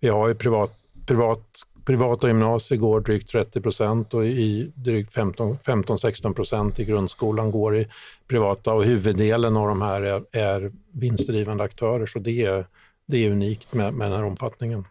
vi 0.00 0.08
har 0.08 0.28
ju 0.28 0.34
privat, 0.34 0.72
privat, 1.06 1.40
privata 1.84 2.26
gymnasier 2.26 2.78
går 2.78 3.00
drygt 3.00 3.30
30 3.30 3.60
procent 3.60 4.14
och 4.14 4.26
i 4.26 4.72
drygt 4.74 5.14
15-16 5.14 6.34
procent 6.34 6.78
i 6.78 6.84
grundskolan 6.84 7.50
går 7.50 7.76
i 7.76 7.88
privata 8.28 8.72
och 8.72 8.84
huvuddelen 8.84 9.56
av 9.56 9.68
de 9.68 9.82
här 9.82 10.02
är, 10.02 10.22
är 10.32 10.72
vinstdrivande 10.92 11.64
aktörer. 11.64 12.06
Så 12.06 12.18
det 12.18 12.44
är, 12.44 12.66
det 13.06 13.26
är 13.26 13.30
unikt 13.30 13.72
med, 13.72 13.94
med 13.94 14.10
den 14.10 14.18
här 14.18 14.26
omfattningen. 14.26 14.84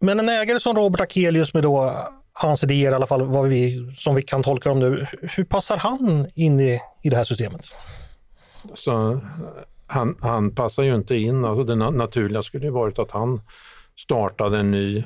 Men 0.00 0.20
en 0.20 0.28
ägare 0.28 0.60
som 0.60 0.76
Robert 0.76 1.00
Akelius 1.00 1.54
med 1.54 1.62
då 1.62 1.94
hans 2.42 2.64
idéer 2.64 2.92
i 2.92 2.94
alla 2.94 3.06
fall, 3.06 3.22
vad 3.22 3.48
vi, 3.48 3.92
som 3.96 4.14
vi 4.14 4.22
kan 4.22 4.42
tolka 4.42 4.68
dem 4.68 4.78
nu. 4.78 5.06
Hur 5.22 5.44
passar 5.44 5.76
han 5.76 6.26
in 6.34 6.60
i, 6.60 6.80
i 7.02 7.10
det 7.10 7.16
här 7.16 7.24
systemet? 7.24 7.66
Så, 8.74 9.12
eh, 9.12 9.18
han, 9.86 10.16
han 10.20 10.54
passar 10.54 10.82
ju 10.82 10.94
inte 10.94 11.16
in. 11.16 11.44
Alltså 11.44 11.64
det 11.64 11.74
naturliga 11.74 12.42
skulle 12.42 12.64
ju 12.64 12.70
varit 12.70 12.98
att 12.98 13.10
han 13.10 13.40
startade 13.98 14.58
en 14.58 14.70
ny, 14.70 14.98
eh, 14.98 15.04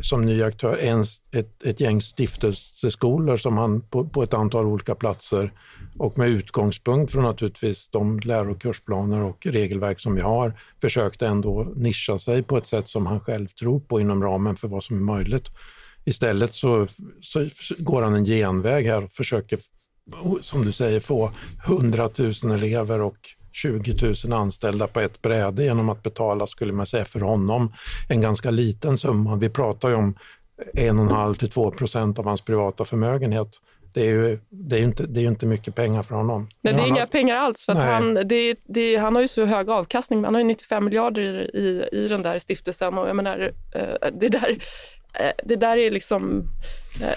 som 0.00 0.24
ny 0.24 0.42
aktör 0.42 0.76
en, 0.76 1.04
ett, 1.32 1.62
ett 1.64 1.80
gäng 1.80 2.00
stiftelseskolor 2.00 3.36
som 3.36 3.58
han 3.58 3.80
på, 3.80 4.08
på, 4.08 4.22
ett 4.22 4.34
antal 4.34 4.66
olika 4.66 4.94
platser 4.94 5.52
och 5.98 6.18
med 6.18 6.28
utgångspunkt 6.28 7.12
från 7.12 7.22
naturligtvis 7.22 7.88
de 7.88 8.20
läro 8.20 8.50
och 8.50 8.62
kursplaner 8.62 9.22
och 9.22 9.46
regelverk 9.46 10.00
som 10.00 10.14
vi 10.14 10.20
har 10.20 10.52
försökte 10.80 11.26
ändå 11.26 11.72
nischa 11.76 12.18
sig 12.18 12.42
på 12.42 12.56
ett 12.56 12.66
sätt 12.66 12.88
som 12.88 13.06
han 13.06 13.20
själv 13.20 13.46
tror 13.46 13.80
på 13.80 14.00
inom 14.00 14.22
ramen 14.22 14.56
för 14.56 14.68
vad 14.68 14.84
som 14.84 14.96
är 14.96 15.14
möjligt. 15.14 15.50
Istället 16.04 16.54
så, 16.54 16.86
så 17.22 17.48
går 17.78 18.02
han 18.02 18.14
en 18.14 18.24
genväg 18.24 18.86
här 18.86 19.04
och 19.04 19.10
försöker, 19.10 19.58
som 20.42 20.64
du 20.64 20.72
säger, 20.72 21.00
få 21.00 21.32
100 21.66 22.08
000 22.42 22.52
elever 22.54 23.00
och 23.00 23.16
20 23.52 24.14
000 24.24 24.32
anställda 24.32 24.86
på 24.86 25.00
ett 25.00 25.22
bräde 25.22 25.64
genom 25.64 25.88
att 25.88 26.02
betala, 26.02 26.46
skulle 26.46 26.72
man 26.72 26.86
säga, 26.86 27.04
för 27.04 27.20
honom 27.20 27.72
en 28.08 28.20
ganska 28.20 28.50
liten 28.50 28.98
summa. 28.98 29.36
Vi 29.36 29.48
pratar 29.48 29.88
ju 29.88 29.94
om 29.94 30.14
1,5 30.74 31.34
till 31.34 31.50
2 31.50 31.70
procent 31.70 32.18
av 32.18 32.24
hans 32.24 32.40
privata 32.40 32.84
förmögenhet. 32.84 33.48
Det 33.92 34.00
är 34.00 34.10
ju, 34.10 34.38
det 34.48 34.76
är 34.76 34.82
inte, 34.82 35.06
det 35.06 35.20
är 35.20 35.24
inte 35.24 35.46
mycket 35.46 35.74
pengar 35.74 36.02
för 36.02 36.14
honom. 36.14 36.48
Nej, 36.60 36.74
det 36.74 36.80
är 36.80 36.86
inga 36.86 37.06
pengar 37.06 37.36
alls. 37.36 37.64
För 37.64 37.74
han, 37.74 38.14
det, 38.14 38.56
det, 38.64 38.96
han 38.96 39.14
har 39.14 39.22
ju 39.22 39.28
så 39.28 39.44
hög 39.44 39.70
avkastning. 39.70 40.24
Han 40.24 40.34
har 40.34 40.40
ju 40.40 40.46
95 40.46 40.84
miljarder 40.84 41.56
i, 41.56 41.88
i, 41.92 42.08
den 42.08 42.22
där 42.22 42.38
stiftelsen. 42.38 42.98
Och 42.98 43.08
jag 43.08 43.16
menar, 43.16 43.52
eh, 43.74 44.10
det 44.20 44.28
där 44.28 44.58
Eh, 45.14 45.32
det 45.44 45.56
där 45.56 45.76
är 45.76 45.90
liksom, 45.90 46.44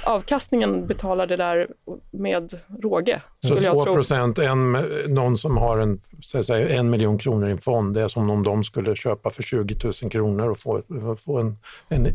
avkastningen 0.03 0.87
betalar 0.87 1.27
det 1.27 1.37
där 1.37 1.67
med 2.11 2.53
råge. 2.81 3.21
Så 3.41 3.61
2 3.61 3.85
procent, 3.85 4.39
en, 4.39 4.71
någon 5.07 5.37
som 5.37 5.57
har 5.57 5.77
en, 5.77 6.01
säga, 6.45 6.69
en 6.69 6.89
miljon 6.89 7.17
kronor 7.17 7.47
i 7.47 7.51
en 7.51 7.57
fond, 7.57 7.93
det 7.93 8.01
är 8.01 8.07
som 8.07 8.29
om 8.29 8.43
de 8.43 8.63
skulle 8.63 8.95
köpa 8.95 9.29
för 9.29 9.43
20 9.43 9.77
000 9.83 10.11
kronor 10.11 10.49
och 10.49 10.59
få, 10.59 10.81
få 11.25 11.39
en, 11.39 11.57
en, 11.89 12.05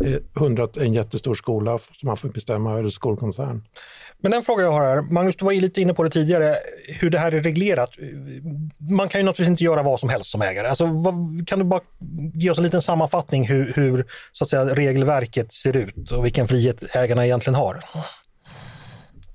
en, 0.41 0.69
en 0.77 0.95
jättestor 0.95 1.35
skola 1.35 1.79
som 1.79 2.07
man 2.07 2.17
får 2.17 2.29
bestämma 2.29 2.79
över 2.79 2.89
skolkoncern. 2.89 3.63
Men 4.21 4.31
den 4.31 4.43
fråga 4.43 4.63
jag 4.63 4.73
har 4.73 4.87
här, 4.87 5.01
Magnus, 5.01 5.37
du 5.37 5.45
var 5.45 5.53
lite 5.53 5.81
inne 5.81 5.95
på 5.95 6.05
det 6.05 6.11
tidigare, 6.11 6.57
hur 7.01 7.11
det 7.11 7.19
här 7.19 7.33
är 7.33 7.41
reglerat. 7.41 7.91
Man 8.91 9.09
kan 9.09 9.21
ju 9.21 9.25
naturligtvis 9.25 9.49
inte 9.49 9.65
göra 9.65 9.83
vad 9.83 10.01
som 10.01 10.09
helst 10.09 10.31
som 10.31 10.43
ägare. 10.43 10.67
Alltså, 10.69 10.87
vad, 10.87 11.15
kan 11.49 11.59
du 11.59 11.65
bara 11.65 11.81
ge 12.35 12.51
oss 12.51 12.59
en 12.59 12.65
liten 12.65 12.83
sammanfattning 12.83 13.49
hur, 13.49 13.73
hur 13.77 14.07
så 14.33 14.45
att 14.45 14.51
säga, 14.51 14.65
regelverket 14.65 15.53
ser 15.53 15.77
ut 15.77 16.11
och 16.11 16.25
vilken 16.25 16.49
frihet 16.49 16.85
ägarna 16.97 17.27
egentligen 17.27 17.48
har? 17.55 17.85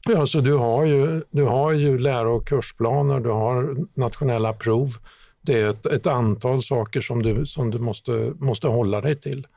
Ja, 0.05 0.27
så 0.27 0.41
du 0.41 0.53
har 0.53 0.85
ju, 0.85 1.23
du 1.31 1.43
har 1.43 1.71
ju 1.71 1.97
läro 1.97 2.35
och 2.35 2.47
kursplaner, 2.47 3.19
du 3.19 3.29
har 3.29 3.75
nationella 3.93 4.53
prov. 4.53 4.89
Det 5.41 5.61
är 5.61 5.67
ett, 5.67 5.85
ett 5.85 6.07
antal 6.07 6.63
saker 6.63 7.01
som 7.01 7.23
du, 7.23 7.45
som 7.45 7.71
du 7.71 7.79
måste, 7.79 8.33
måste 8.39 8.67
hålla 8.67 9.01
dig 9.01 9.15
till 9.15 9.47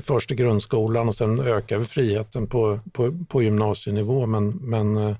först 0.00 0.30
i 0.30 0.34
grundskolan 0.34 1.08
och 1.08 1.14
sen 1.14 1.40
ökar 1.40 1.78
vi 1.78 1.84
friheten 1.84 2.46
på, 2.46 2.80
på, 2.92 3.24
på 3.28 3.42
gymnasienivå. 3.42 4.26
Men, 4.26 4.48
men 4.48 4.96
eh, 4.96 5.16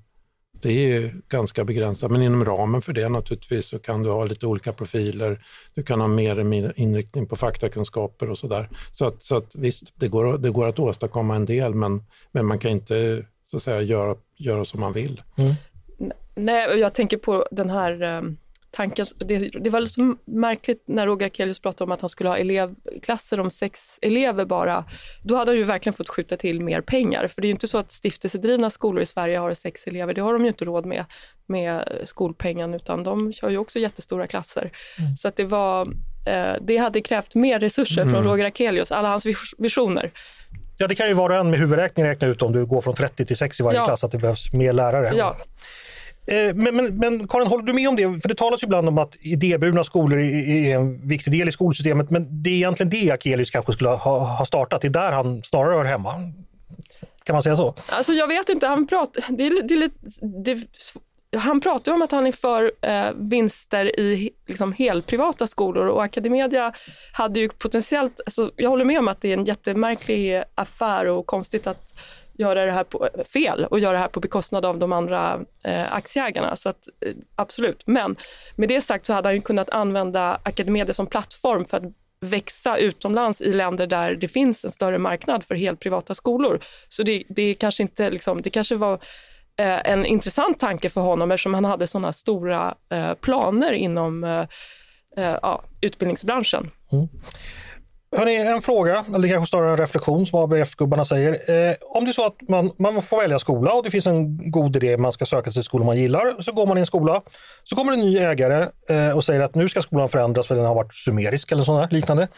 det 0.63 0.95
är 0.95 1.15
ganska 1.29 1.65
begränsat. 1.65 2.11
Men 2.11 2.23
inom 2.23 2.45
ramen 2.45 2.83
för 2.83 2.93
det 2.93 3.09
naturligtvis 3.09 3.67
så 3.67 3.79
kan 3.79 4.03
du 4.03 4.11
ha 4.11 4.25
lite 4.25 4.47
olika 4.47 4.73
profiler. 4.73 5.45
Du 5.75 5.83
kan 5.83 6.01
ha 6.01 6.09
mer 6.09 6.73
inriktning 6.77 7.27
på 7.27 7.37
faktakunskaper 7.37 8.31
och 8.31 8.39
sådär. 8.39 8.69
Så 8.93 9.07
att, 9.07 9.23
så 9.23 9.37
att 9.37 9.55
visst, 9.55 9.93
det 9.95 10.09
går, 10.09 10.39
det 10.39 10.51
går 10.51 10.67
att 10.67 10.79
åstadkomma 10.79 11.37
en 11.37 11.47
del 11.47 11.75
men, 11.75 12.03
men 12.33 12.47
man 12.47 12.59
kan 12.59 12.71
inte 12.71 13.25
så 13.51 13.57
att 13.57 13.63
säga 13.63 13.83
göra, 13.83 14.17
göra 14.37 14.65
som 14.65 14.81
man 14.81 14.93
vill. 14.93 15.23
Mm. 15.39 15.55
Nej, 16.35 16.79
jag 16.79 16.95
tänker 16.95 17.17
på 17.17 17.47
den 17.51 17.71
här 17.71 18.03
um 18.03 18.37
tanken, 18.73 19.07
det, 19.19 19.39
det 19.39 19.71
var 19.71 19.87
så 19.87 20.17
märkligt 20.25 20.85
när 20.87 21.07
Roger 21.07 21.27
Akelius 21.27 21.61
pratade 21.61 21.85
om 21.85 21.93
att 21.93 22.01
han 22.01 22.11
skulle 22.11 22.29
ha 22.29 22.37
elevklasser 22.37 23.41
om 23.41 23.51
sex 23.51 23.99
elever 24.03 24.45
bara. 24.45 24.85
Då 25.23 25.37
hade 25.37 25.51
han 25.51 25.59
ju 25.59 25.65
verkligen 25.65 25.95
fått 25.95 26.09
skjuta 26.09 26.37
till 26.37 26.61
mer 26.61 26.81
pengar. 26.81 27.29
För 27.29 27.43
det 27.43 27.47
är 27.47 27.49
ju 27.49 27.53
inte 27.53 27.69
så 27.69 27.79
att 27.79 27.93
stiftelsedrivna 27.93 28.71
skolor 28.71 29.03
i 29.03 29.07
Sverige 29.07 29.39
har 29.39 29.55
sex 29.55 29.87
elever. 29.87 30.15
Det 30.15 30.21
har 30.21 30.33
de 30.33 30.43
ju 30.43 30.49
inte 30.49 30.65
råd 30.65 30.87
med, 30.87 31.05
med 31.47 31.89
skolpengen, 32.05 32.75
utan 32.75 33.03
de 33.03 33.33
kör 33.33 33.51
ju 33.51 33.59
också 33.59 33.79
jättestora 33.79 34.27
klasser. 34.27 34.71
Mm. 34.99 35.17
Så 35.17 35.29
att 35.29 35.37
det 35.37 35.45
var, 35.45 35.89
eh, 36.27 36.55
det 36.61 36.77
hade 36.77 37.01
krävt 37.01 37.35
mer 37.35 37.59
resurser 37.59 38.03
mm. 38.03 38.15
från 38.15 38.25
Roger 38.25 38.45
Akelius, 38.45 38.93
alla 38.93 39.09
hans 39.09 39.27
visioner. 39.59 40.11
Ja, 40.79 40.87
det 40.87 40.95
kan 40.95 41.09
ju 41.09 41.15
var 41.15 41.31
och 41.31 41.37
en 41.37 41.51
med 41.51 41.59
huvudräkning 41.59 42.07
räkna 42.07 42.27
ut 42.29 42.43
om 42.43 42.53
du 42.53 42.67
går 42.67 42.81
från 42.81 42.95
30 42.95 43.27
till 43.27 43.37
6 43.37 43.61
i 43.61 43.63
varje 43.63 43.79
ja. 43.79 43.85
klass, 43.85 44.05
att 44.05 44.13
det 44.13 44.19
behövs 44.19 44.53
mer 44.53 44.73
lärare. 44.73 45.13
Ja. 45.17 45.37
Eh, 46.27 46.55
men, 46.55 46.77
men, 46.77 46.99
men 46.99 47.29
Karin, 47.29 47.47
håller 47.47 47.65
du 47.65 47.73
med 47.73 47.89
om 47.89 47.97
det? 47.97 48.21
För 48.21 48.29
det 48.29 48.35
talas 48.35 48.63
ju 48.63 48.65
ibland 48.65 48.89
om 48.89 48.99
att 48.99 49.17
idéburna 49.21 49.85
skolor 49.85 50.19
är 50.21 50.75
en 50.75 51.09
viktig 51.09 51.33
del 51.33 51.49
i 51.49 51.53
skolsystemet, 51.53 52.11
men 52.11 52.43
det 52.43 52.51
är 52.51 52.55
egentligen 52.55 52.91
det 52.91 53.11
Akelius 53.11 53.51
kanske 53.51 53.73
skulle 53.73 53.91
ha, 53.91 54.19
ha 54.19 54.47
startat. 54.47 54.81
Det 54.81 54.89
är 54.89 54.91
där 54.91 55.13
han 55.13 55.43
snarare 55.43 55.75
hör 55.75 55.85
hemma. 55.85 56.11
Kan 57.25 57.35
man 57.35 57.43
säga 57.43 57.57
så? 57.57 57.75
Alltså 57.87 58.13
jag 58.13 58.29
vet 58.29 58.49
inte, 58.49 58.67
han 58.67 58.87
pratar, 58.87 59.25
det 59.37 59.47
är, 59.47 59.63
det 59.63 59.75
är 59.75 59.91
det, 60.45 60.67
han 61.39 61.61
pratar 61.61 61.93
om 61.93 62.03
att 62.03 62.13
han 62.13 62.27
är 62.27 62.33
för 62.33 62.73
eh, 62.81 63.11
vinster 63.17 64.01
i 64.01 64.31
liksom, 64.47 64.73
helprivata 64.73 65.47
skolor 65.47 65.87
och 65.87 66.05
Academedia 66.05 66.73
hade 67.13 67.41
ju 67.41 67.49
potentiellt, 67.49 68.21
alltså, 68.27 68.51
jag 68.57 68.71
håller 68.71 68.85
med 68.85 68.99
om 68.99 69.09
att 69.09 69.21
det 69.21 69.29
är 69.29 69.37
en 69.37 69.45
jättemärklig 69.45 70.43
affär 70.55 71.07
och 71.07 71.27
konstigt 71.27 71.67
att 71.67 71.95
göra 72.39 72.65
det 72.65 72.73
här 72.73 72.85
på, 72.85 73.07
eh, 73.07 73.25
fel 73.25 73.65
och 73.65 73.81
göra 73.81 73.93
det 73.93 73.99
här 73.99 74.09
på 74.09 74.21
bekostnad 74.21 74.65
av 74.65 74.79
de 74.79 74.93
andra 74.93 75.41
eh, 75.65 75.93
aktieägarna. 75.93 76.57
Så 76.57 76.69
att, 76.69 76.89
eh, 77.07 77.13
absolut. 77.37 77.87
Men 77.87 78.17
med 78.57 78.69
det 78.69 78.81
sagt 78.81 79.07
så 79.07 79.13
hade 79.13 79.29
han 79.29 79.35
ju 79.35 79.41
kunnat 79.41 79.71
använda 79.71 80.41
Academedia 80.43 80.95
som 80.95 81.07
plattform 81.07 81.65
för 81.65 81.77
att 81.77 81.93
växa 82.21 82.77
utomlands 82.77 83.41
i 83.41 83.53
länder 83.53 83.87
där 83.87 84.15
det 84.15 84.29
finns 84.29 84.65
en 84.65 84.71
större 84.71 84.99
marknad 84.99 85.45
för 85.45 85.55
helt 85.55 85.81
privata 85.81 86.15
skolor. 86.15 86.61
Så 86.89 87.03
det, 87.03 87.25
det 87.29 87.55
kanske 87.55 87.83
inte 87.83 88.11
liksom, 88.11 88.43
det 88.43 88.51
kanske 88.51 88.77
var 88.77 88.95
eh, 89.57 89.91
en 89.91 90.07
intressant 90.07 90.61
tanke 90.61 90.91
för 90.91 91.01
honom 91.01 91.31
eftersom 91.31 91.55
han 91.55 91.65
hade 91.65 91.87
sådana 91.87 92.13
stora 92.13 92.75
eh, 92.93 93.15
planer 93.15 93.73
inom 93.73 94.25
eh, 94.25 94.47
eh, 95.17 95.39
ja, 95.43 95.65
utbildningsbranschen. 95.81 96.71
Mm. 96.93 97.09
Hörrni, 98.17 98.37
en 98.37 98.63
fråga, 98.63 99.05
eller 99.15 99.29
kanske 99.29 99.51
snarare 99.51 99.71
en 99.71 99.77
reflektion 99.77 100.27
som 100.27 100.39
ABF-gubbarna 100.39 101.05
säger. 101.05 101.33
Eh, 101.33 101.75
om 101.81 102.05
det 102.05 102.11
är 102.11 102.13
så 102.13 102.27
att 102.27 102.49
man, 102.49 102.73
man 102.79 103.03
får 103.03 103.21
välja 103.21 103.39
skola 103.39 103.73
och 103.73 103.83
det 103.83 103.91
finns 103.91 104.07
en 104.07 104.51
god 104.51 104.77
idé, 104.77 104.97
man 104.97 105.13
ska 105.13 105.27
söka 105.27 105.45
sig 105.45 105.53
till 105.53 105.65
skolan 105.65 105.87
man 105.87 105.97
gillar, 105.97 106.43
så 106.43 106.53
går 106.53 106.67
man 106.67 106.79
i 106.79 106.81
en 106.81 106.87
skola. 106.87 107.23
Så 107.65 107.77
kommer 107.77 107.93
en 107.93 107.99
ny 107.99 108.19
ägare 108.19 108.67
eh, 108.89 109.11
och 109.11 109.25
säger 109.25 109.41
att 109.41 109.55
nu 109.55 109.69
ska 109.69 109.83
skolan 109.83 110.09
förändras 110.09 110.47
för 110.47 110.55
den 110.55 110.65
har 110.65 110.75
varit 110.75 110.95
sumerisk 110.95 111.53
eller 111.53 111.63
sådär, 111.63 111.89
liknande. 111.91 112.29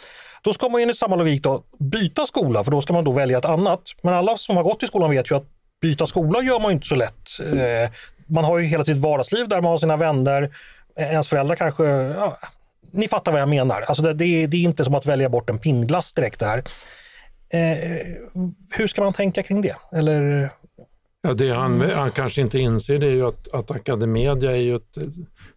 Då 0.43 0.53
ska 0.53 0.69
man 0.69 0.81
enligt 0.81 0.99
samma 0.99 1.17
logik 1.17 1.43
då 1.43 1.63
byta 1.79 2.27
skola, 2.27 2.65
för 2.65 2.71
då 2.71 2.81
ska 2.81 2.93
man 2.93 3.05
då 3.05 3.13
välja 3.13 3.39
ett 3.39 3.45
annat. 3.45 3.83
Men 4.03 4.15
alla 4.15 4.37
som 4.37 4.57
har 4.57 4.63
gått 4.65 4.83
i 4.83 4.87
skolan 4.87 5.11
vet 5.11 5.31
ju 5.31 5.37
att 5.37 5.47
byta 5.81 6.07
skola 6.07 6.43
gör 6.43 6.61
man 6.61 6.73
inte 6.73 6.87
så 6.87 6.95
lätt. 6.95 7.29
Eh, 7.53 7.91
man 8.27 8.45
har 8.45 8.59
ju 8.59 8.65
hela 8.65 8.85
sitt 8.85 8.97
vardagsliv 8.97 9.49
där 9.49 9.61
man 9.61 9.71
har 9.71 9.79
sina 9.79 9.97
vänner, 9.97 10.43
eh, 10.97 11.13
ens 11.13 11.29
föräldrar 11.29 11.57
kanske 11.57 11.85
ja, 11.85 12.37
ni 12.95 13.09
fattar 13.09 13.33
vad 13.33 13.41
jag 13.41 13.49
menar. 13.49 13.83
Alltså 13.83 14.03
det, 14.03 14.13
det, 14.13 14.47
det, 14.47 14.57
är 14.57 14.63
inte 14.63 14.85
som 14.85 14.95
att 14.95 15.07
välja 15.07 15.29
bort 15.29 15.51
en 15.51 15.59
pinnglass 15.59 16.13
direkt 16.13 16.41
där. 16.41 16.59
Eh, 17.49 18.07
hur 18.71 18.87
ska 18.87 19.03
man 19.03 19.13
tänka 19.13 19.43
kring 19.43 19.61
det? 19.61 19.77
Eller... 19.93 20.51
Ja, 21.23 21.35
det 21.35 21.51
han, 21.51 21.75
mm. 21.75 21.99
han 21.99 22.11
kanske 22.11 22.41
inte 22.41 22.59
inser 22.59 22.99
det 22.99 23.07
är 23.07 23.11
ju 23.11 23.27
att, 23.27 23.53
att 23.53 23.71
Academedia 23.71 24.51
är 24.51 24.61
ju 24.61 24.77
ett 24.77 24.99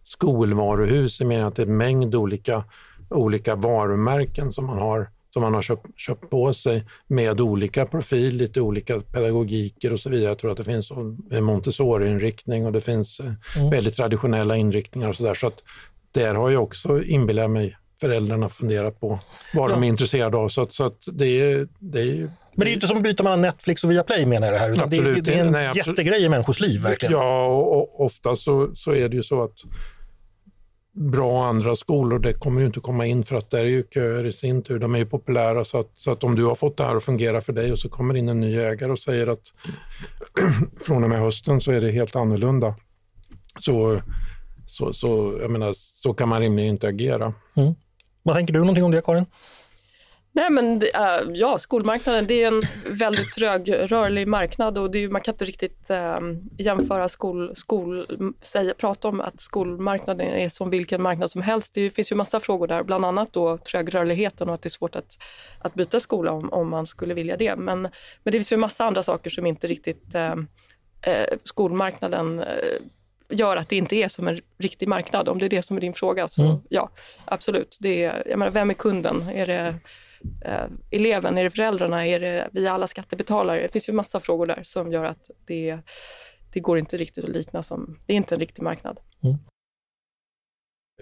skolvaruhus 0.02 1.20
i 1.20 1.24
meningen 1.24 1.48
att 1.48 1.56
det 1.56 1.62
är 1.62 1.66
en 1.66 1.76
mängd 1.76 2.14
olika, 2.14 2.64
olika 3.10 3.54
varumärken 3.54 4.52
som 4.52 4.66
man 4.66 4.78
har 4.78 5.08
som 5.30 5.42
man 5.42 5.54
har 5.54 5.62
köpt, 5.62 5.86
köpt 5.96 6.30
på 6.30 6.52
sig 6.52 6.84
med 7.06 7.40
olika 7.40 7.86
profil, 7.86 8.36
lite 8.36 8.60
olika 8.60 9.00
pedagogiker 9.00 9.92
och 9.92 10.00
så 10.00 10.10
vidare. 10.10 10.28
Jag 10.28 10.38
tror 10.38 10.50
att 10.50 10.56
det 10.56 10.64
finns 10.64 10.92
Montessori-inriktning 11.40 12.66
och 12.66 12.72
det 12.72 12.80
finns 12.80 13.20
eh, 13.20 13.32
mm. 13.56 13.70
väldigt 13.70 13.94
traditionella 13.94 14.56
inriktningar 14.56 15.08
och 15.08 15.16
så 15.16 15.24
där. 15.24 15.34
Så 15.34 15.46
att 15.46 15.62
där 16.12 16.34
har 16.34 16.48
ju 16.48 16.56
också, 16.56 17.02
inbillar 17.02 17.48
mig, 17.48 17.76
föräldrarna 18.00 18.48
funderat 18.48 19.00
på 19.00 19.20
vad 19.54 19.70
ja. 19.70 19.74
de 19.74 19.84
är 19.84 19.88
intresserade 19.88 20.36
av. 20.36 20.48
Så, 20.48 20.62
att, 20.62 20.72
så 20.72 20.84
att 20.84 20.98
det, 21.12 21.26
är, 21.26 21.68
det 21.78 22.00
är 22.00 22.30
men 22.54 22.64
det 22.64 22.70
är 22.70 22.74
inte 22.74 22.88
som 22.88 22.96
att 22.96 23.02
byta 23.02 23.22
mellan 23.22 23.40
Netflix 23.40 23.84
och 23.84 23.90
Viaplay 23.90 24.26
menar 24.26 24.46
jag 24.46 24.54
det 24.54 24.58
här, 24.58 24.70
utan 24.70 24.90
det, 24.90 25.20
det, 25.20 25.34
är 25.34 25.44
en 25.44 25.52
Nej, 25.52 25.72
jättegrej 25.76 26.24
i 26.24 26.28
människors 26.28 26.60
liv. 26.60 26.82
Verkligen. 26.82 27.12
Ja, 27.12 27.46
och, 27.46 27.76
och 27.76 28.04
ofta 28.04 28.36
så, 28.36 28.70
så 28.74 28.94
är 28.94 29.08
det 29.08 29.16
ju 29.16 29.22
så 29.22 29.42
att 29.42 29.54
bra 30.92 31.46
andra 31.46 31.76
skolor, 31.76 32.18
det 32.18 32.32
kommer 32.32 32.60
ju 32.60 32.66
inte 32.66 32.80
komma 32.80 33.06
in 33.06 33.24
för 33.24 33.36
att 33.36 33.50
där 33.50 33.58
är 33.58 33.64
ju 33.64 33.84
köer 33.94 34.26
i 34.26 34.32
sin 34.32 34.62
tur. 34.62 34.78
De 34.78 34.94
är 34.94 34.98
ju 34.98 35.06
populära 35.06 35.64
så 35.64 35.80
att, 35.80 35.90
så 35.94 36.12
att 36.12 36.24
om 36.24 36.34
du 36.34 36.44
har 36.44 36.54
fått 36.54 36.76
det 36.76 36.84
här 36.84 36.96
att 36.96 37.04
fungera 37.04 37.40
för 37.40 37.52
dig 37.52 37.72
och 37.72 37.78
så 37.78 37.88
kommer 37.88 38.16
in 38.16 38.28
en 38.28 38.40
ny 38.40 38.56
ägare 38.56 38.92
och 38.92 38.98
säger 38.98 39.26
att 39.26 39.42
från 40.86 41.04
och 41.04 41.10
med 41.10 41.20
hösten 41.20 41.60
så 41.60 41.72
är 41.72 41.80
det 41.80 41.90
helt 41.90 42.16
annorlunda. 42.16 42.74
Så 43.60 44.02
så, 44.68 44.92
så, 44.92 45.38
jag 45.40 45.50
menar, 45.50 45.72
så 45.72 46.14
kan 46.14 46.28
man 46.28 46.40
rimligen 46.40 46.70
inte 46.70 46.88
agera. 46.88 47.34
Mm. 47.56 47.74
Vad 48.22 48.36
tänker 48.36 48.52
du 48.52 48.60
någonting 48.60 48.84
om 48.84 48.90
det, 48.90 49.02
Karin? 49.02 49.26
Nej 50.32 50.50
men 50.50 50.82
uh, 50.82 51.34
ja, 51.34 51.58
skolmarknaden 51.58 52.26
det 52.26 52.42
är 52.42 52.48
en 52.48 52.62
väldigt 52.98 53.32
trögrörlig 53.32 54.28
marknad 54.28 54.78
och 54.78 54.96
är, 54.96 55.08
man 55.08 55.20
kan 55.20 55.34
inte 55.34 55.44
riktigt 55.44 55.90
uh, 55.90 56.18
jämföra 56.58 57.08
skol, 57.08 57.56
skol 57.56 58.06
säga, 58.42 58.74
prata 58.74 59.08
om 59.08 59.20
att 59.20 59.40
skolmarknaden 59.40 60.26
är 60.26 60.48
som 60.48 60.70
vilken 60.70 61.02
marknad 61.02 61.30
som 61.30 61.42
helst. 61.42 61.74
Det 61.74 61.90
finns 61.90 62.12
ju 62.12 62.16
massa 62.16 62.40
frågor 62.40 62.66
där, 62.66 62.82
bland 62.82 63.04
annat 63.04 63.32
då 63.32 63.58
trögrörligheten 63.58 64.48
och 64.48 64.54
att 64.54 64.62
det 64.62 64.66
är 64.66 64.70
svårt 64.70 64.96
att, 64.96 65.18
att 65.58 65.74
byta 65.74 66.00
skola 66.00 66.32
om, 66.32 66.52
om 66.52 66.68
man 66.68 66.86
skulle 66.86 67.14
vilja 67.14 67.36
det. 67.36 67.56
Men, 67.56 67.82
men 67.82 67.92
det 68.24 68.32
finns 68.32 68.52
ju 68.52 68.56
massa 68.56 68.84
andra 68.84 69.02
saker 69.02 69.30
som 69.30 69.46
inte 69.46 69.66
riktigt 69.66 70.14
uh, 70.14 70.34
skolmarknaden 71.44 72.44
gör 73.28 73.56
att 73.56 73.68
det 73.68 73.76
inte 73.76 73.96
är 73.96 74.08
som 74.08 74.28
en 74.28 74.40
riktig 74.58 74.88
marknad. 74.88 75.28
Om 75.28 75.38
det 75.38 75.46
är 75.46 75.50
det 75.50 75.62
som 75.62 75.76
är 75.76 75.80
din 75.80 75.94
fråga, 75.94 76.28
så 76.28 76.42
mm. 76.42 76.56
ja, 76.68 76.90
absolut. 77.24 77.76
Det 77.80 78.04
är, 78.04 78.22
jag 78.28 78.38
menar, 78.38 78.52
vem 78.52 78.70
är 78.70 78.74
kunden? 78.74 79.28
Är 79.28 79.46
det 79.46 79.74
eh, 80.44 80.64
eleven? 80.90 81.38
Är 81.38 81.44
det 81.44 81.50
föräldrarna? 81.50 82.06
Är 82.06 82.20
det 82.20 82.48
vi 82.52 82.68
alla 82.68 82.86
skattebetalare? 82.86 83.62
Det 83.62 83.72
finns 83.72 83.88
ju 83.88 83.92
massa 83.92 84.20
frågor 84.20 84.46
där 84.46 84.60
som 84.64 84.92
gör 84.92 85.04
att 85.04 85.30
det, 85.46 85.78
det 86.52 86.60
går 86.60 86.78
inte 86.78 86.96
riktigt 86.96 87.24
att 87.24 87.30
likna 87.30 87.62
som, 87.62 87.98
det 88.06 88.12
är 88.12 88.16
inte 88.16 88.34
en 88.34 88.40
riktig 88.40 88.62
marknad. 88.62 89.00
Mm. 89.22 89.36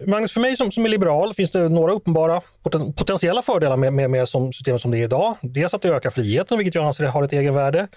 Magnus, 0.04 0.32
för 0.32 0.40
mig 0.40 0.56
som, 0.56 0.72
som 0.72 0.85
är 0.85 0.88
liberal 0.88 1.35
finns 1.35 1.50
det 1.50 1.68
några 1.68 1.92
uppenbara 1.92 2.40
poten, 2.62 2.92
potentiella 2.92 3.42
fördelar 3.42 3.76
med, 3.76 3.92
med, 3.92 4.11
med 4.11 4.28
som 4.28 4.52
systemet 4.52 4.80
som 4.82 4.90
det 4.90 4.98
är 4.98 5.04
idag. 5.04 5.35
Dels 5.40 5.74
att 5.74 5.82
det 5.82 5.88
ökar 5.88 6.11
friheten, 6.11 6.59
vilket 6.59 6.74
jag 6.74 6.85
anser 6.85 7.04
har 7.04 7.22
ett 7.22 7.32
egenvärde. 7.32 7.88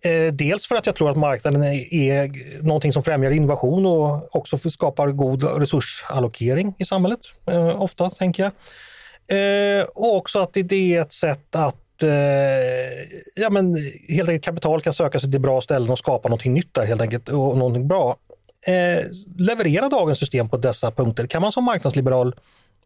Eh, 0.00 0.32
dels 0.32 0.66
för 0.66 0.74
att 0.74 0.86
jag 0.86 0.94
tror 0.94 1.10
att 1.10 1.16
marknaden 1.16 1.62
är 1.62 2.30
någonting 2.62 2.92
som 2.92 3.02
främjar 3.02 3.30
innovation 3.30 3.86
och 3.86 4.36
också 4.36 4.58
skapar 4.58 5.08
god 5.08 5.58
resursallokering 5.58 6.74
i 6.78 6.84
samhället, 6.84 7.20
eh, 7.46 7.82
ofta 7.82 8.10
tänker 8.10 8.42
jag. 8.42 8.52
Eh, 9.38 9.84
och 9.84 10.16
också 10.16 10.38
att 10.38 10.52
det 10.52 10.94
är 10.94 11.00
ett 11.00 11.12
sätt 11.12 11.56
att 11.56 12.02
eh, 12.02 12.10
ja, 13.36 13.50
men, 13.50 13.76
helt 14.08 14.28
enkelt 14.28 14.44
kapital 14.44 14.82
kan 14.82 14.92
söka 14.92 15.20
sig 15.20 15.30
till 15.30 15.40
bra 15.40 15.60
ställen 15.60 15.90
och 15.90 15.98
skapa 15.98 16.28
någonting 16.28 16.54
nytt 16.54 16.74
där 16.74 16.86
helt 16.86 17.00
enkelt 17.00 17.28
och 17.28 17.58
någonting 17.58 17.88
bra. 17.88 18.16
Eh, 18.66 19.04
leverera 19.38 19.88
dagens 19.88 20.18
system 20.18 20.48
på 20.48 20.56
dessa 20.56 20.90
punkter? 20.90 21.26
Kan 21.26 21.42
man 21.42 21.52
som 21.52 21.64
marknadsliberal 21.64 22.34